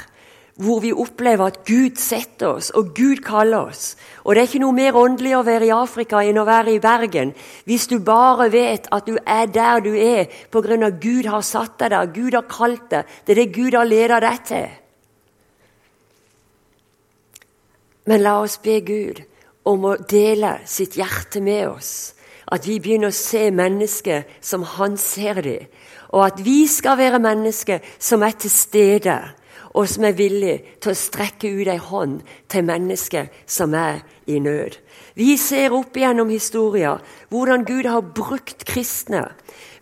hvor 0.63 0.81
vi 0.81 0.91
opplever 0.93 1.49
at 1.49 1.63
Gud 1.65 1.97
setter 1.97 2.57
oss, 2.57 2.69
og 2.69 2.93
Gud 2.97 3.23
kaller 3.25 3.69
oss. 3.69 3.95
Og 4.23 4.33
det 4.33 4.43
er 4.43 4.49
ikke 4.49 4.62
noe 4.62 4.77
mer 4.77 4.97
åndelig 4.97 5.33
å 5.38 5.45
være 5.45 5.69
i 5.69 5.73
Afrika 5.73 6.21
enn 6.25 6.38
å 6.41 6.45
være 6.45 6.75
i 6.75 6.81
Bergen. 6.81 7.33
Hvis 7.65 7.89
du 7.89 7.99
bare 8.05 8.51
vet 8.53 8.89
at 8.93 9.09
du 9.09 9.17
er 9.25 9.49
der 9.49 9.81
du 9.81 9.93
er 9.93 10.29
pga. 10.53 10.89
Gud 10.89 11.25
har 11.25 11.41
satt 11.41 11.79
deg 11.81 11.93
der, 11.93 12.13
Gud 12.13 12.33
har 12.33 12.49
kalt 12.49 12.89
deg. 12.89 13.09
Det 13.25 13.33
er 13.33 13.41
det 13.43 13.53
Gud 13.53 13.77
har 13.77 13.89
ledet 13.89 14.21
deg 14.25 14.47
til. 14.49 14.71
Men 18.06 18.24
la 18.24 18.39
oss 18.44 18.58
be 18.63 18.80
Gud 18.84 19.24
om 19.63 19.86
å 19.88 19.96
dele 19.98 20.58
sitt 20.68 20.98
hjerte 21.00 21.42
med 21.44 21.70
oss. 21.70 22.13
At 22.52 22.68
vi 22.68 22.80
begynner 22.84 23.13
å 23.13 23.16
se 23.16 23.48
mennesker 23.56 24.26
som 24.44 24.66
han 24.76 24.98
ser 25.00 25.39
dem. 25.46 25.70
Og 26.13 26.26
at 26.28 26.44
vi 26.46 26.68
skal 26.70 27.00
være 27.00 27.22
mennesker 27.24 27.82
som 27.98 28.22
er 28.22 28.36
til 28.38 28.52
stede, 28.54 29.16
og 29.74 29.88
som 29.89 30.06
er 30.06 30.18
villige 30.18 30.78
til 30.84 30.94
å 30.94 30.98
strekke 30.98 31.50
ut 31.50 31.70
ei 31.72 31.80
hånd 31.82 32.20
til 32.52 32.66
mennesker 32.68 33.32
som 33.50 33.74
er 33.74 34.04
i 34.30 34.38
nød. 34.44 34.78
Vi 35.18 35.34
ser 35.42 35.74
opp 35.74 35.98
igjennom 35.98 36.30
historier 36.30 37.02
hvordan 37.34 37.66
Gud 37.66 37.89
har 37.89 38.06
brukt 38.06 38.66
kristne. 38.70 39.26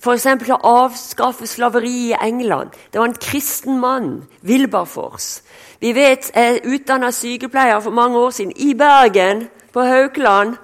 F.eks. 0.01 0.25
å 0.25 0.61
avskaffe 0.65 1.47
slaveri 1.47 2.11
i 2.11 2.17
England. 2.17 2.71
Det 2.91 2.99
var 2.99 3.11
en 3.11 3.19
kristen 3.21 3.77
mann, 3.83 4.23
Wilberforce, 4.47 5.43
vi 5.81 5.95
vet 5.97 6.31
jeg 6.35 6.55
er 6.55 6.67
utdanna 6.69 7.11
sykepleier 7.11 7.79
for 7.79 7.91
mange 7.91 8.17
år 8.17 8.29
siden 8.29 8.53
i 8.55 8.73
Bergen, 8.73 9.47
på 9.73 9.81
Haukeland. 9.81 10.55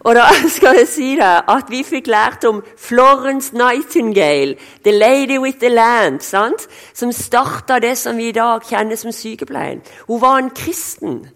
Og 0.00 0.14
da 0.14 0.24
skal 0.56 0.76
jeg 0.78 0.88
si 0.88 1.10
det, 1.16 1.32
at 1.48 1.70
vi 1.72 1.82
fikk 1.82 2.06
lært 2.06 2.44
om 2.44 2.62
Florence 2.78 3.56
Nightingale, 3.56 4.54
'The 4.84 4.92
Lady 4.92 5.38
with 5.38 5.58
the 5.58 5.68
Land', 5.68 6.20
sant? 6.20 6.68
som 6.94 7.12
starta 7.12 7.78
det 7.78 7.98
som 7.98 8.16
vi 8.16 8.28
i 8.28 8.32
dag 8.32 8.60
kjenner 8.62 8.96
som 8.96 9.12
sykepleien. 9.12 9.82
Hun 10.06 10.20
var 10.20 10.38
en 10.38 10.50
kristen 10.50 11.28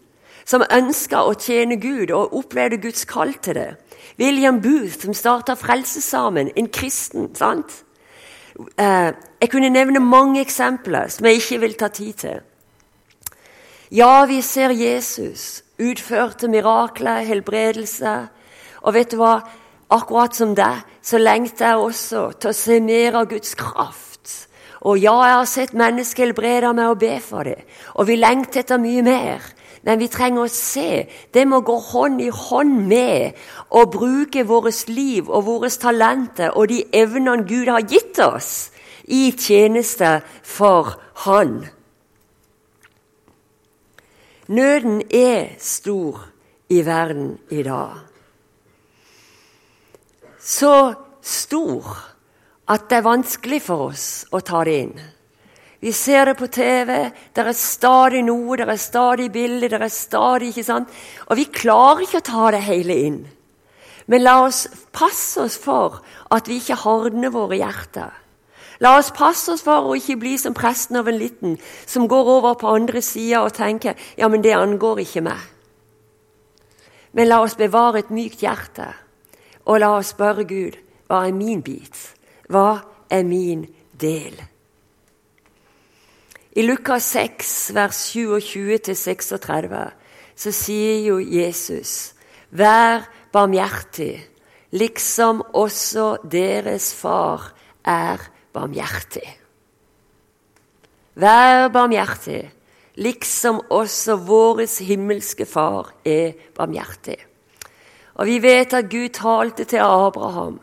som 0.44 0.62
ønska 0.70 1.22
å 1.24 1.34
tjene 1.34 1.76
Gud 1.76 2.10
og 2.10 2.36
opplevde 2.36 2.76
Guds 2.76 3.04
kall 3.04 3.34
til 3.42 3.54
det. 3.54 3.74
William 4.18 4.62
Booth, 4.62 5.00
som 5.00 5.14
starta 5.14 5.54
Frelsesarmen, 5.54 6.50
en 6.56 6.68
kristen. 6.68 7.34
sant? 7.34 7.84
Eh, 8.78 9.12
jeg 9.40 9.50
kunne 9.50 9.68
nevne 9.68 10.00
mange 10.00 10.40
eksempler 10.40 11.08
som 11.08 11.26
jeg 11.26 11.34
ikke 11.34 11.60
vil 11.60 11.74
ta 11.74 11.88
tid 11.88 12.12
til. 12.12 12.40
Ja, 13.90 14.24
vi 14.28 14.42
ser 14.44 14.74
Jesus 14.76 15.62
utførte 15.78 16.48
mirakler, 16.48 17.22
helbredelse. 17.24 18.16
Og 18.82 18.94
vet 18.94 19.12
du 19.12 19.20
hva? 19.20 19.38
Akkurat 19.88 20.36
som 20.36 20.52
deg, 20.52 20.82
så 21.00 21.16
lengter 21.16 21.70
jeg 21.70 21.80
også 21.80 22.24
til 22.36 22.50
å 22.50 22.56
se 22.56 22.76
mer 22.84 23.16
av 23.16 23.30
Guds 23.30 23.54
kraft. 23.56 24.34
Og 24.84 24.98
ja, 25.00 25.14
jeg 25.24 25.38
har 25.38 25.48
sett 25.48 25.72
mennesker 25.72 26.28
helbrede 26.28 26.74
meg 26.76 26.92
og 26.92 27.00
be 27.00 27.14
for 27.24 27.48
det. 27.48 27.62
Og 27.96 28.10
vi 28.10 28.18
lengter 28.20 28.60
etter 28.60 28.82
mye 28.82 29.06
mer. 29.06 29.46
Men 29.86 30.02
vi 30.02 30.10
trenger 30.12 30.44
å 30.44 30.52
se. 30.52 31.06
Det 31.32 31.46
må 31.48 31.62
gå 31.64 31.78
hånd 31.88 32.20
i 32.20 32.28
hånd 32.28 32.84
med 32.90 33.38
å 33.72 33.86
bruke 33.88 34.44
vårt 34.44 34.92
liv 34.92 35.30
og 35.30 35.46
våre 35.48 35.72
talenter 35.72 36.52
og 36.52 36.68
de 36.68 36.82
evnene 36.92 37.48
Gud 37.48 37.72
har 37.72 37.88
gitt 37.88 38.20
oss, 38.20 38.68
i 39.08 39.32
tjeneste 39.32 40.18
for 40.44 40.98
Han. 41.24 41.62
Nøden 44.48 45.02
er 45.12 45.58
stor 45.60 46.22
i 46.72 46.80
verden 46.86 47.38
i 47.52 47.62
dag. 47.62 47.98
Så 50.40 50.94
stor 51.20 51.98
at 52.68 52.88
det 52.88 52.98
er 52.98 53.04
vanskelig 53.04 53.60
for 53.66 53.90
oss 53.90 54.08
å 54.32 54.40
ta 54.40 54.62
det 54.64 54.76
inn. 54.86 54.94
Vi 55.84 55.92
ser 55.94 56.30
det 56.30 56.38
på 56.40 56.48
TV, 56.50 57.10
det 57.36 57.44
er 57.44 57.54
stadig 57.54 58.24
noe, 58.26 58.56
det 58.58 58.66
er 58.66 58.80
stadig 58.80 59.28
bilder, 59.32 59.76
det 59.76 59.84
er 59.84 59.92
stadig 59.94 60.48
ikke 60.50 60.64
sant? 60.66 60.96
Og 61.28 61.38
vi 61.38 61.44
klarer 61.52 62.02
ikke 62.06 62.22
å 62.22 62.28
ta 62.30 62.46
det 62.56 62.62
hele 62.66 62.96
inn. 63.04 63.20
Men 64.08 64.24
la 64.24 64.38
oss 64.46 64.64
passe 64.96 65.44
oss 65.44 65.58
for 65.60 66.00
at 66.34 66.48
vi 66.48 66.56
ikke 66.58 66.80
hardner 66.82 67.30
våre 67.30 67.60
hjerter. 67.60 68.16
La 68.80 68.94
oss 68.98 69.10
passe 69.10 69.50
oss 69.50 69.64
for 69.66 69.90
å 69.90 69.96
ikke 69.98 70.18
bli 70.20 70.36
som 70.38 70.54
presten 70.54 71.00
av 71.00 71.08
en 71.10 71.18
liten, 71.18 71.56
som 71.86 72.06
går 72.10 72.30
over 72.38 72.58
på 72.60 72.70
andre 72.70 73.02
sida 73.02 73.42
og 73.42 73.56
tenker 73.56 73.98
ja, 74.18 74.28
men 74.30 74.44
det 74.44 74.54
angår 74.54 75.02
ikke 75.02 75.24
meg. 75.26 75.40
Men 77.12 77.30
la 77.30 77.40
oss 77.42 77.58
bevare 77.58 78.04
et 78.04 78.12
mykt 78.14 78.44
hjerte, 78.44 78.86
og 79.66 79.80
la 79.82 79.96
oss 79.98 80.12
spørre 80.14 80.46
Gud 80.46 80.78
hva 81.08 81.24
er 81.26 81.34
min 81.34 81.62
bit? 81.64 81.96
Hva 82.52 82.78
er 83.10 83.26
min 83.26 83.64
del? 83.98 84.36
I 86.58 86.62
Lukas 86.62 87.10
6, 87.14 87.52
vers 87.74 87.98
27-36, 88.12 89.76
så 90.38 90.54
sier 90.54 91.02
jo 91.06 91.18
Jesus, 91.18 92.14
vær 92.50 93.08
barmhjertig, 93.34 94.14
liksom 94.70 95.42
også 95.56 96.16
deres 96.30 96.92
far 96.94 97.50
er 97.82 98.18
barmhjertig 98.18 98.37
barmhjertig. 98.52 99.26
Vær 101.18 101.68
barmhjertig, 101.74 102.44
liksom 102.98 103.60
også 103.70 104.16
vår 104.26 104.62
himmelske 104.84 105.46
Far 105.46 105.92
er 106.04 106.32
barmhjertig. 106.54 107.18
Og 108.18 108.26
Vi 108.26 108.38
vet 108.42 108.74
at 108.74 108.90
Gud 108.90 109.08
talte 109.14 109.64
til 109.64 109.82
Abraham 109.82 110.60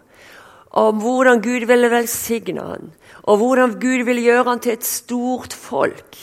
om 0.75 0.99
hvordan 0.99 1.41
Gud 1.41 1.65
ville 1.67 1.91
velsigne 1.91 2.61
han, 2.61 2.91
og 3.23 3.37
hvordan 3.37 3.77
Gud 3.79 4.03
ville 4.03 4.21
gjøre 4.21 4.49
han 4.49 4.59
til 4.59 4.73
et 4.73 4.85
stort 4.85 5.53
folk, 5.53 6.17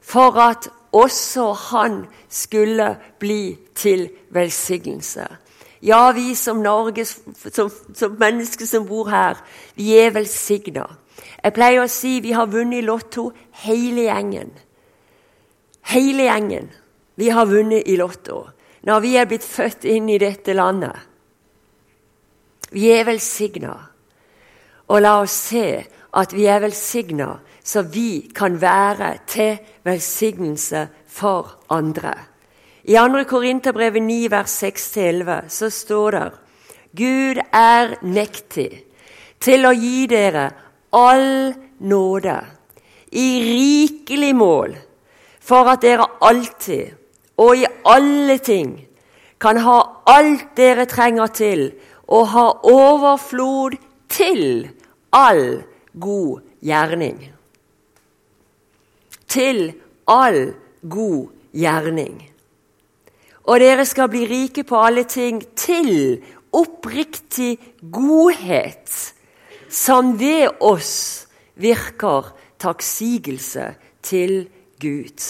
for 0.00 0.40
at 0.40 0.70
også 0.92 1.52
han 1.52 2.06
skulle 2.28 2.96
bli 3.20 3.58
til 3.74 4.08
velsignelse. 4.30 5.26
Ja, 5.80 6.12
vi 6.12 6.34
som 6.34 6.62
Norge, 6.62 7.04
som, 7.04 7.70
som 7.94 8.16
mennesker 8.18 8.66
som 8.66 8.86
bor 8.86 9.10
her, 9.12 9.38
vi 9.74 9.92
er 9.98 10.10
velsigna. 10.14 10.86
Jeg 11.42 11.54
pleier 11.54 11.84
å 11.84 11.90
si 11.90 12.18
vi 12.22 12.34
har 12.34 12.50
vunnet 12.50 12.82
i 12.82 12.86
Lotto 12.86 13.28
hele 13.64 14.08
gjengen. 14.08 14.50
Hele 15.92 16.26
gjengen. 16.26 16.70
Vi 17.18 17.30
har 17.34 17.46
vunnet 17.46 17.86
i 17.86 17.96
Lotto 17.98 18.44
når 18.88 19.00
vi 19.02 19.14
er 19.18 19.26
blitt 19.28 19.44
født 19.44 19.84
inn 19.90 20.08
i 20.08 20.20
dette 20.22 20.54
landet. 20.54 20.94
Vi 22.70 22.86
er 22.92 23.06
velsigna. 23.08 23.74
Og 24.88 25.02
la 25.02 25.18
oss 25.20 25.34
se 25.50 25.66
at 26.16 26.32
vi 26.32 26.46
er 26.48 26.62
velsigna, 26.62 27.34
så 27.60 27.82
vi 27.82 28.30
kan 28.34 28.56
være 28.60 29.10
til 29.28 29.58
velsignelse 29.84 30.86
for 31.06 31.58
andre. 31.74 32.14
I 32.88 32.96
2. 32.96 33.24
Korinterbrevet 33.28 34.02
9, 34.02 34.30
vers 34.32 34.52
6-11 34.62 35.48
så 35.52 35.68
står 35.70 36.16
det 36.16 36.28
Gud 36.96 37.40
er 37.52 37.98
mektig 38.00 38.70
til 39.44 39.66
å 39.68 39.74
gi 39.76 40.06
dere 40.08 40.46
all 40.96 41.52
nåde 41.84 42.38
i 43.12 43.28
rikelig 43.44 44.32
mål 44.36 44.72
for 45.44 45.68
at 45.68 45.84
dere 45.84 46.08
alltid 46.24 46.96
og 47.38 47.60
i 47.60 47.66
alle 47.86 48.38
ting 48.42 48.72
kan 49.38 49.60
ha 49.62 49.78
alt 50.10 50.56
dere 50.58 50.86
trenger 50.90 51.30
til, 51.30 51.68
og 52.08 52.26
ha 52.32 52.46
overflod 52.66 53.76
til 54.10 54.68
all 55.14 55.62
god 55.92 56.40
gjerning. 56.64 57.20
Til 59.28 59.74
all 60.08 60.54
god 60.88 61.28
gjerning. 61.52 62.27
Og 63.48 63.62
dere 63.62 63.86
skal 63.88 64.10
bli 64.12 64.26
rike 64.28 64.64
på 64.68 64.76
alle 64.76 65.06
ting 65.08 65.40
til 65.56 66.18
oppriktig 66.52 67.56
godhet, 67.92 68.92
som 69.68 70.14
ved 70.20 70.60
oss 70.64 71.28
virker 71.60 72.32
takksigelse 72.60 73.70
til 74.04 74.42
Gud. 74.80 75.24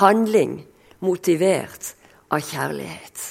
Handling 0.00 0.58
motivert 1.04 1.94
av 2.32 2.44
kjærlighet. 2.44 3.24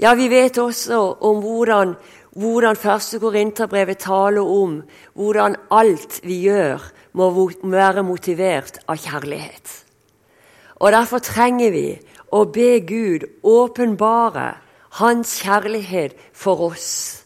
Ja, 0.00 0.14
vi 0.16 0.30
vet 0.32 0.56
også 0.58 1.02
om 1.20 1.42
hvordan, 1.44 1.94
hvordan 2.32 2.80
første 2.80 3.20
Korinterbrevet 3.20 4.00
taler 4.06 4.46
om 4.46 4.80
hvordan 5.18 5.58
alt 5.70 6.20
vi 6.24 6.40
gjør, 6.46 6.80
må 7.12 7.28
være 7.60 8.06
motivert 8.06 8.80
av 8.88 8.96
kjærlighet. 9.02 9.89
Og 10.80 10.92
Derfor 10.92 11.20
trenger 11.20 11.70
vi 11.74 11.86
å 12.32 12.44
be 12.48 12.80
Gud 12.88 13.26
åpenbare 13.44 14.54
hans 15.00 15.36
kjærlighet 15.42 16.16
for 16.32 16.70
oss. 16.70 17.24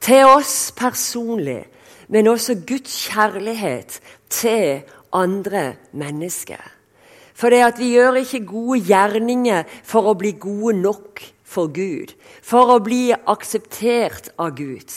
Til 0.00 0.30
oss 0.30 0.70
personlig, 0.76 1.64
men 2.08 2.30
også 2.30 2.60
Guds 2.66 2.94
kjærlighet 3.08 3.98
til 4.30 4.84
andre 5.12 5.74
mennesker. 5.92 6.62
For 7.34 7.50
det 7.50 7.64
at 7.66 7.78
vi 7.78 7.92
gjør 7.94 8.20
ikke 8.22 8.44
gode 8.46 8.80
gjerninger 8.86 9.66
for 9.86 10.10
å 10.10 10.16
bli 10.18 10.32
gode 10.38 10.78
nok 10.78 11.22
for 11.48 11.70
Gud, 11.74 12.14
for 12.42 12.74
å 12.74 12.80
bli 12.84 13.10
akseptert 13.14 14.32
av 14.38 14.54
Gud. 14.58 14.90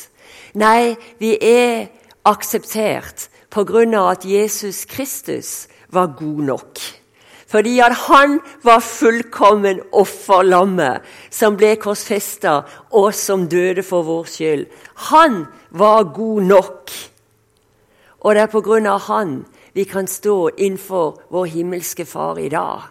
Nei, 0.53 0.95
vi 1.21 1.35
er 1.37 1.89
akseptert 2.27 3.29
på 3.51 3.65
grunn 3.67 3.93
av 3.97 4.15
at 4.15 4.25
Jesus 4.25 4.85
Kristus 4.89 5.69
var 5.89 6.13
god 6.17 6.43
nok. 6.53 6.81
Fordi 7.51 7.79
at 7.83 7.93
han 8.07 8.39
var 8.63 8.79
fullkommen 8.79 9.81
offerlammet 9.91 11.03
som 11.29 11.57
ble 11.59 11.73
korsfesta, 11.75 12.61
og 12.95 13.13
som 13.13 13.49
døde 13.51 13.83
for 13.83 14.07
vår 14.07 14.29
skyld. 14.31 14.65
Han 15.11 15.43
var 15.69 16.13
god 16.15 16.41
nok. 16.47 16.91
Og 18.21 18.35
det 18.35 18.41
er 18.41 18.53
på 18.53 18.61
grunn 18.63 18.87
av 18.87 19.03
han 19.09 19.41
vi 19.73 19.83
kan 19.83 20.07
stå 20.07 20.49
innenfor 20.57 21.21
vår 21.31 21.45
himmelske 21.51 22.05
Far 22.05 22.39
i 22.39 22.49
dag. 22.49 22.87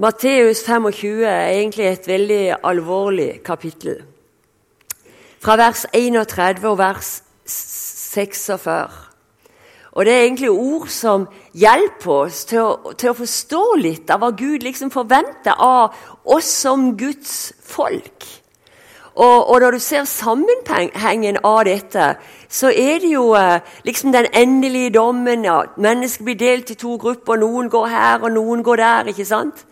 Matteus 0.00 0.62
25 0.64 1.24
er 1.28 1.50
egentlig 1.52 1.86
et 1.86 2.06
veldig 2.08 2.44
alvorlig 2.64 3.42
kapittel. 3.44 3.98
Fra 5.40 5.56
vers 5.60 5.84
31 5.92 6.64
og 6.68 6.78
vers 6.78 7.10
46. 8.14 8.90
Og 9.92 10.04
Det 10.04 10.12
er 10.12 10.22
egentlig 10.22 10.50
ord 10.50 10.88
som 10.88 11.26
hjelper 11.54 12.12
oss 12.12 12.44
til 12.44 12.62
å, 12.62 12.92
til 12.98 13.10
å 13.10 13.18
forstå 13.18 13.62
litt 13.80 14.10
av 14.10 14.22
hva 14.22 14.30
Gud 14.38 14.62
liksom 14.62 14.92
forventer 14.94 15.58
av 15.58 15.96
oss 16.24 16.50
som 16.62 16.92
Guds 16.98 17.52
folk. 17.66 18.26
Og, 19.14 19.50
og, 19.50 19.60
når 19.60 19.70
du 19.70 19.78
ser 19.82 20.04
sammenhengen 20.04 21.40
av 21.44 21.64
dette, 21.66 22.14
så 22.48 22.70
er 22.70 23.00
det 23.02 23.10
jo 23.10 23.34
eh, 23.34 23.60
liksom 23.84 24.12
den 24.14 24.30
endelige 24.32 24.94
dommen. 24.94 25.44
Ja, 25.44 25.64
mennesker 25.76 26.24
blir 26.24 26.38
delt 26.38 26.70
i 26.70 26.78
to 26.78 26.94
grupper. 26.96 27.36
Noen 27.36 27.68
går 27.68 27.86
her, 27.90 28.22
og 28.22 28.30
noen 28.32 28.62
går 28.62 28.76
der. 28.76 29.10
ikke 29.10 29.26
sant? 29.26 29.66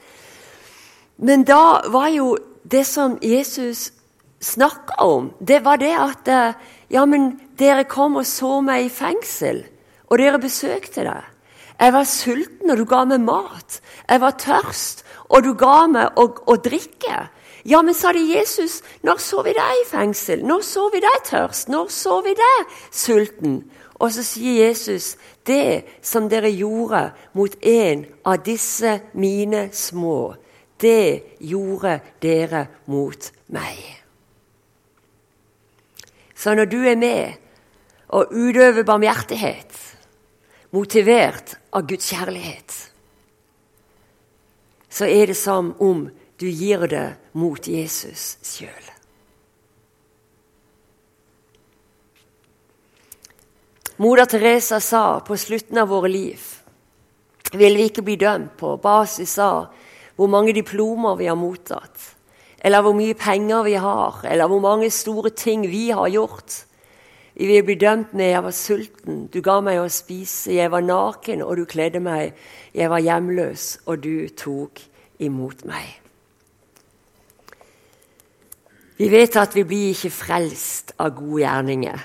Men 1.18 1.46
da 1.46 1.80
var 1.88 2.10
jo 2.10 2.36
det 2.70 2.84
som 2.86 3.18
Jesus 3.22 3.92
snakka 4.40 4.98
om, 5.02 5.32
det 5.40 5.64
var 5.64 5.76
det 5.76 5.94
at 5.94 6.28
eh, 6.28 6.52
Ja, 6.90 7.04
men 7.04 7.40
dere 7.58 7.84
kom 7.90 8.18
og 8.20 8.26
så 8.26 8.60
meg 8.64 8.86
i 8.86 8.92
fengsel, 8.92 9.64
og 10.08 10.20
dere 10.20 10.40
besøkte 10.40 11.04
det. 11.06 11.20
Jeg 11.78 11.94
var 11.94 12.06
sulten, 12.10 12.70
og 12.70 12.78
du 12.78 12.84
ga 12.90 13.04
meg 13.06 13.22
mat. 13.22 13.80
Jeg 14.08 14.20
var 14.20 14.38
tørst, 14.40 15.04
og 15.28 15.44
du 15.46 15.52
ga 15.58 15.86
meg 15.90 16.18
å, 16.18 16.26
å 16.26 16.56
drikke. 16.58 17.28
Ja, 17.68 17.82
men 17.82 17.94
sa 17.94 18.12
de 18.14 18.22
Jesus, 18.24 18.80
når 19.06 19.20
så 19.22 19.42
vi 19.46 19.52
deg 19.54 19.82
i 19.82 19.86
fengsel? 19.86 20.42
Når 20.46 20.64
så 20.66 20.88
vi 20.94 21.02
deg 21.04 21.20
tørst? 21.28 21.68
Når 21.70 21.90
så 21.92 22.20
vi 22.24 22.34
deg 22.38 22.78
sulten? 22.90 23.60
Og 23.98 24.12
så 24.14 24.22
sier 24.22 24.68
Jesus, 24.68 25.16
det 25.46 26.00
som 26.06 26.28
dere 26.30 26.50
gjorde 26.54 27.08
mot 27.34 27.54
en 27.66 28.04
av 28.24 28.42
disse 28.46 29.00
mine 29.18 29.68
små, 29.74 30.34
det 30.78 31.38
gjorde 31.42 31.98
dere 32.22 32.64
mot 32.86 33.30
meg. 33.54 33.82
Så 36.38 36.54
når 36.54 36.70
du 36.70 36.78
er 36.86 36.98
med 36.98 37.47
og 38.08 38.32
utøver 38.32 38.86
barmhjertighet, 38.88 39.72
motivert 40.72 41.56
av 41.72 41.86
Guds 41.88 42.10
kjærlighet, 42.12 42.76
så 44.88 45.08
er 45.08 45.30
det 45.30 45.36
som 45.38 45.74
om 45.84 46.06
du 46.40 46.46
gir 46.48 46.86
det 46.88 47.08
mot 47.36 47.66
Jesus 47.68 48.36
sjøl. 48.46 48.86
Moder 53.98 54.28
Teresa 54.30 54.78
sa 54.80 55.18
på 55.26 55.34
slutten 55.36 55.80
av 55.82 55.90
våre 55.90 56.08
liv 56.10 56.38
vil 57.58 57.78
vi 57.78 57.88
ikke 57.88 58.04
bli 58.06 58.14
dømt 58.20 58.54
på 58.60 58.76
basis 58.82 59.32
av 59.42 59.72
hvor 60.18 60.30
mange 60.30 60.52
diplomer 60.54 61.16
vi 61.18 61.26
har 61.26 61.38
mottatt, 61.38 61.96
eller 62.58 62.82
hvor 62.82 62.94
mye 62.94 63.16
penger 63.18 63.64
vi 63.66 63.74
har, 63.78 64.20
eller 64.26 64.50
hvor 64.50 64.62
mange 64.62 64.90
store 64.90 65.30
ting 65.30 65.66
vi 65.70 65.88
har 65.94 66.08
gjort. 66.10 66.64
Vi 67.38 67.46
vil 67.46 67.62
bli 67.62 67.74
dømt 67.74 68.14
med 68.14 68.30
'jeg 68.30 68.42
var 68.42 68.50
sulten, 68.50 69.26
du 69.26 69.40
ga 69.40 69.60
meg 69.60 69.78
å 69.78 69.88
spise', 69.88 70.52
'jeg 70.52 70.70
var 70.70 70.80
naken, 70.80 71.42
og 71.42 71.56
du 71.56 71.64
kledde 71.64 72.00
meg', 72.00 72.32
'jeg 72.74 72.90
var 72.90 72.98
hjemløs, 72.98 73.78
og 73.86 74.02
du 74.02 74.28
tok 74.28 74.80
imot 75.18 75.64
meg'. 75.64 76.00
Vi 78.98 79.08
vet 79.08 79.36
at 79.36 79.54
vi 79.54 79.62
blir 79.62 79.88
ikke 79.88 80.10
frelst 80.10 80.92
av 80.98 81.14
gode 81.14 81.42
gjerninger. 81.42 81.98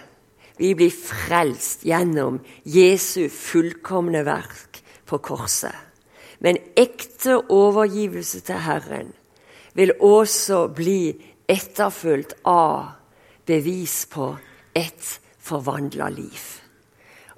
Vi 0.57 0.73
blir 0.73 0.91
frelst 0.91 1.81
gjennom 1.81 2.39
Jesu 2.65 3.29
fullkomne 3.29 4.25
verk 4.25 4.83
på 5.05 5.17
korset. 5.17 5.75
Men 6.39 6.57
ekte 6.77 7.39
overgivelse 7.49 8.39
til 8.39 8.55
Herren 8.55 9.13
vil 9.73 9.93
også 9.99 10.67
bli 10.67 11.15
etterfulgt 11.49 12.33
av 12.45 12.91
bevis 13.45 14.05
på 14.05 14.35
et 14.75 15.19
forvandla 15.43 16.09
liv. 16.13 16.43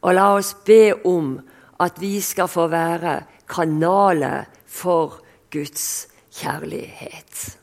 Og 0.05 0.13
la 0.13 0.29
oss 0.37 0.53
be 0.65 0.93
om 1.05 1.35
at 1.81 1.99
vi 1.99 2.19
skal 2.21 2.47
få 2.47 2.67
være 2.71 3.19
kanaler 3.49 4.45
for 4.65 5.19
Guds 5.51 6.07
kjærlighet. 6.35 7.59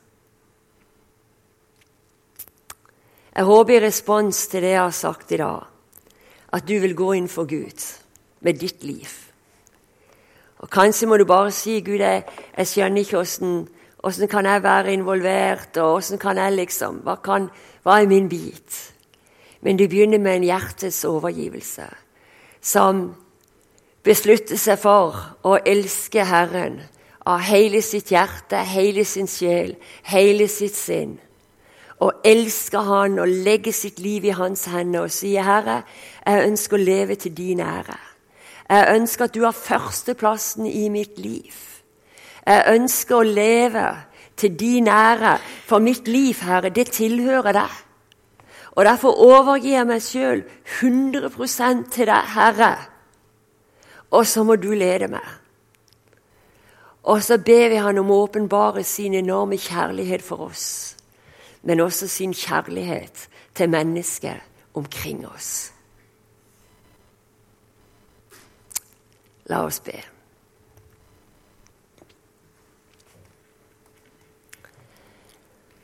Jeg 3.33 3.45
håper 3.49 3.73
i 3.73 3.85
respons 3.87 4.47
til 4.47 4.61
det 4.61 4.75
jeg 4.75 4.81
har 4.81 4.93
sagt 4.93 5.31
i 5.31 5.37
dag, 5.41 5.63
at 6.53 6.67
du 6.67 6.75
vil 6.79 6.95
gå 6.95 7.13
inn 7.17 7.29
for 7.31 7.49
Gud 7.49 7.85
med 8.45 8.59
ditt 8.61 8.83
liv. 8.83 9.09
Og 10.61 10.69
Kanskje 10.69 11.07
må 11.09 11.17
du 11.17 11.25
bare 11.25 11.51
si 11.51 11.79
Gud, 11.81 11.99
jeg, 11.99 12.23
jeg 12.57 12.67
skjønner 12.67 13.01
ikke 13.01 13.17
åssen, 13.19 13.65
åssen 14.03 14.29
kan 14.29 14.45
jeg 14.45 14.63
være 14.63 14.93
involvert, 14.93 15.77
og 15.77 15.97
åssen 15.97 16.21
kan 16.21 16.37
jeg 16.37 16.53
liksom 16.55 17.01
hva, 17.03 17.17
kan, 17.25 17.49
hva 17.83 17.97
er 17.99 18.07
min 18.11 18.29
bit? 18.29 18.92
Men 19.63 19.77
du 19.79 19.87
begynner 19.87 20.19
med 20.19 20.35
en 20.35 20.47
hjertets 20.47 21.03
overgivelse, 21.07 21.87
som 22.61 23.13
beslutter 24.03 24.59
seg 24.59 24.79
for 24.81 25.15
å 25.47 25.57
elske 25.63 26.25
Herren 26.27 26.81
av 27.25 27.39
hele 27.47 27.79
sitt 27.81 28.11
hjerte, 28.11 28.59
hele 28.67 29.05
sin 29.07 29.29
sjel, 29.31 29.77
hele 30.11 30.49
sitt 30.51 30.75
sinn 30.75 31.15
og 32.03 32.25
elsker 32.27 32.79
han 32.79 33.19
og 33.19 33.27
legger 33.45 33.71
sitt 33.75 33.99
liv 34.03 34.25
i 34.25 34.35
hans 34.35 34.65
hender 34.71 35.07
og 35.07 35.11
sier, 35.11 35.43
'Herre, 35.43 35.83
jeg 36.25 36.47
ønsker 36.47 36.77
å 36.77 36.83
leve 36.83 37.15
til 37.15 37.37
din 37.37 37.59
ære.' 37.59 37.99
'Jeg 38.69 38.95
ønsker 38.95 39.23
at 39.23 39.33
du 39.33 39.43
har 39.43 39.51
førsteplassen 39.51 40.65
i 40.65 40.89
mitt 40.89 41.19
liv.' 41.19 41.81
'Jeg 42.47 42.63
ønsker 42.67 43.15
å 43.15 43.23
leve 43.23 43.97
til 44.37 44.59
din 44.59 44.87
ære, 44.87 45.39
for 45.65 45.79
mitt 45.79 46.07
liv, 46.07 46.35
Herre, 46.41 46.69
det 46.69 46.87
tilhører 46.87 47.51
deg.' 47.51 47.92
Og 48.73 48.85
Derfor 48.85 49.13
overgir 49.21 49.77
jeg 49.77 49.87
meg 49.87 50.01
sjøl 50.01 50.43
100 50.81 51.29
til 51.93 52.09
deg, 52.09 52.31
Herre. 52.33 52.73
Og 54.11 54.25
så 54.27 54.43
må 54.43 54.55
du 54.55 54.73
lede 54.73 55.07
meg. 55.07 55.29
Og 57.03 57.23
så 57.23 57.37
ber 57.37 57.69
vi 57.69 57.75
Han 57.75 57.97
om 57.99 58.11
å 58.11 58.23
åpenbare 58.23 58.83
sin 58.83 59.13
enorme 59.13 59.57
kjærlighet 59.57 60.21
for 60.21 60.49
oss 60.49 60.93
men 61.63 61.79
også 61.79 62.07
sin 62.07 62.33
kjærlighet 62.33 63.29
til 63.55 63.69
mennesket 63.69 64.41
omkring 64.73 65.27
oss. 65.27 65.71
La 69.45 69.63
oss 69.63 69.79
be. 69.79 69.95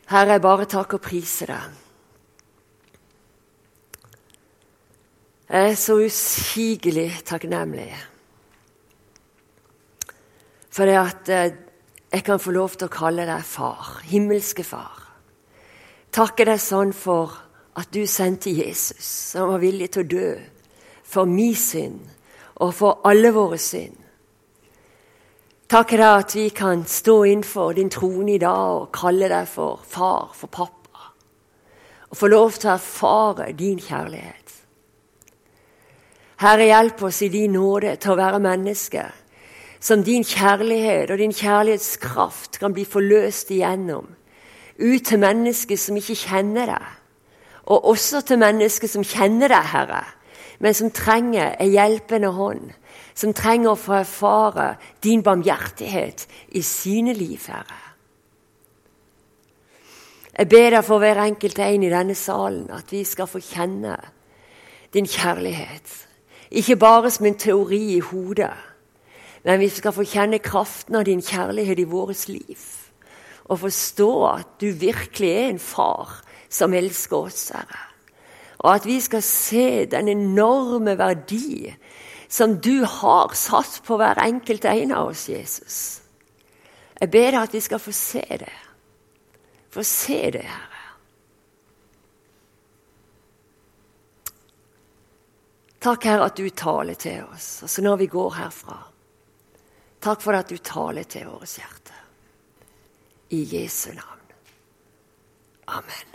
Herre, 0.09 0.31
jeg 0.31 0.41
bare 0.41 0.65
takker 0.65 0.97
og 0.97 1.05
priser 1.05 1.53
deg. 1.53 1.78
Jeg 5.49 5.71
er 5.71 5.75
så 5.75 5.95
usigelig 5.97 7.07
takknemlig 7.25 7.89
for 10.69 10.85
det 10.85 10.97
at 10.99 11.29
eh, 11.33 11.55
jeg 12.13 12.23
kan 12.23 12.39
få 12.39 12.51
lov 12.53 12.75
til 12.77 12.85
å 12.85 12.93
kalle 12.93 13.25
deg 13.25 13.41
far, 13.45 13.97
himmelske 14.05 14.63
far. 14.63 14.93
Takke 16.13 16.45
deg 16.45 16.61
sånn 16.61 16.93
for 16.93 17.33
at 17.81 17.89
du 17.93 18.03
sendte 18.05 18.53
Jesus, 18.53 19.09
som 19.33 19.49
var 19.49 19.63
villig 19.63 19.89
til 19.93 20.05
å 20.05 20.09
dø 20.13 20.29
for 21.01 21.29
min 21.29 21.57
synd 21.57 22.05
og 22.61 22.73
for 22.77 23.01
alle 23.09 23.33
våre 23.33 23.57
synd. 23.57 23.97
Takk 25.69 25.93
deg 25.97 26.05
at 26.07 26.35
vi 26.37 26.47
kan 26.53 26.85
stå 26.85 27.23
innenfor 27.29 27.73
din 27.77 27.89
trone 27.93 28.35
i 28.37 28.41
dag 28.41 28.83
og 28.83 28.91
kalle 28.93 29.29
deg 29.29 29.49
for 29.49 29.81
far, 29.85 30.29
for 30.33 30.49
pappa. 30.49 31.09
Og 32.09 32.17
få 32.17 32.29
lov 32.29 32.57
til 32.57 32.71
å 32.71 32.77
erfare 32.77 33.51
din 33.57 33.81
kjærlighet. 33.81 34.38
Herre, 36.39 36.69
hjelp 36.69 37.03
oss 37.03 37.21
i 37.21 37.31
din 37.33 37.57
nåde 37.57 37.95
til 37.99 38.13
å 38.13 38.19
være 38.19 38.39
mennesker 38.43 39.15
som 39.79 40.03
din 40.03 40.25
kjærlighet 40.27 41.11
og 41.11 41.19
din 41.19 41.35
kjærlighetskraft 41.35 42.59
kan 42.59 42.73
bli 42.75 42.83
forløst 42.87 43.51
igjennom. 43.55 44.07
Ut 44.79 45.03
til 45.07 45.19
mennesker 45.19 45.79
som 45.79 45.99
ikke 45.99 46.15
kjenner 46.19 46.71
deg, 46.71 46.87
og 47.71 47.91
også 47.91 48.21
til 48.27 48.39
mennesker 48.41 48.91
som 48.91 49.03
kjenner 49.07 49.51
deg, 49.51 49.67
Herre 49.71 50.03
men 50.59 50.75
som 50.75 50.91
trenger 50.91 51.55
en 51.59 51.71
hjelpende 51.71 52.31
hånd. 52.35 52.71
Som 53.15 53.33
trenger 53.35 53.73
å 53.73 53.79
få 53.79 53.97
erfare 53.99 54.73
din 55.03 55.23
barmhjertighet 55.23 56.25
i 56.55 56.61
sine 56.63 57.13
liv, 57.15 57.43
Herre. 57.47 57.85
Jeg 60.39 60.47
ber 60.47 60.69
deg 60.71 60.85
for 60.87 61.03
hver 61.03 61.19
enkelt 61.25 61.59
en 61.59 61.83
i 61.83 61.91
denne 61.91 62.15
salen 62.15 62.69
at 62.71 62.93
vi 62.93 63.01
skal 63.03 63.27
få 63.27 63.41
kjenne 63.43 63.97
din 64.95 65.07
kjærlighet. 65.09 66.08
Ikke 66.51 66.75
bare 66.75 67.11
som 67.11 67.25
en 67.25 67.37
teori 67.37 67.95
i 67.95 67.99
hodet, 67.99 68.53
men 69.43 69.59
vi 69.59 69.69
skal 69.69 69.93
få 69.93 70.03
kjenne 70.03 70.41
kraften 70.43 70.97
av 70.99 71.05
din 71.07 71.21
kjærlighet 71.21 71.79
i 71.79 71.87
vårt 71.87 72.27
liv. 72.27 72.63
Og 73.49 73.59
forstå 73.59 74.09
at 74.27 74.57
du 74.61 74.71
virkelig 74.71 75.29
er 75.29 75.47
en 75.49 75.61
far 75.61 76.19
som 76.49 76.73
elsker 76.73 77.17
oss, 77.17 77.49
Herre. 77.53 77.85
Og 78.59 78.73
at 78.75 78.85
vi 78.85 78.99
skal 78.99 79.23
se 79.23 79.85
den 79.85 80.09
enorme 80.11 80.97
verdi 80.99 81.69
som 82.29 82.57
du 82.61 82.83
har 82.85 83.33
satt 83.33 83.79
på 83.87 83.97
hver 83.97 84.19
enkelt 84.21 84.65
en 84.65 84.91
av 84.91 85.13
oss, 85.13 85.29
Jesus. 85.29 86.01
Jeg 86.99 87.11
ber 87.11 87.31
deg 87.31 87.41
at 87.41 87.53
vi 87.55 87.61
skal 87.63 87.79
få 87.79 87.93
se 87.95 88.25
det. 88.41 88.57
Få 89.71 89.85
se 89.87 90.19
det, 90.35 90.43
Herre. 90.43 90.68
Takk, 95.79 96.03
Herre, 96.03 96.25
at 96.25 96.35
du 96.35 96.49
taler 96.49 96.93
til 96.99 97.23
oss, 97.31 97.61
altså 97.63 97.81
når 97.81 97.97
vi 98.01 98.07
går 98.11 98.33
herfra. 98.35 98.77
Takk 100.03 100.23
for 100.23 100.35
at 100.35 100.51
du 100.51 100.57
taler 100.59 101.07
til 101.07 101.29
vårt 101.31 101.55
hjerte. 101.55 101.95
I 103.29 103.43
Jesu 103.47 103.93
navn. 103.95 104.19
Amen. 105.69 106.09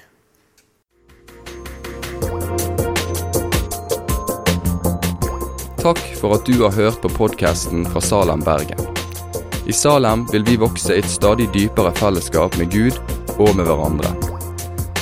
Takk 5.81 6.05
for 6.21 6.37
at 6.37 6.45
du 6.49 6.61
har 6.63 6.73
hørt 6.73 7.01
på 7.01 7.09
podkasten 7.17 7.87
fra 7.89 8.01
Salem, 8.01 8.45
Bergen. 8.45 8.85
I 9.69 9.73
Salem 9.73 10.27
vil 10.33 10.45
vi 10.45 10.61
vokse 10.61 10.93
i 10.93 11.01
et 11.01 11.09
stadig 11.09 11.49
dypere 11.57 11.93
fellesskap 11.97 12.57
med 12.61 12.73
Gud 12.73 13.01
og 13.39 13.57
med 13.57 13.65
hverandre. 13.65 14.24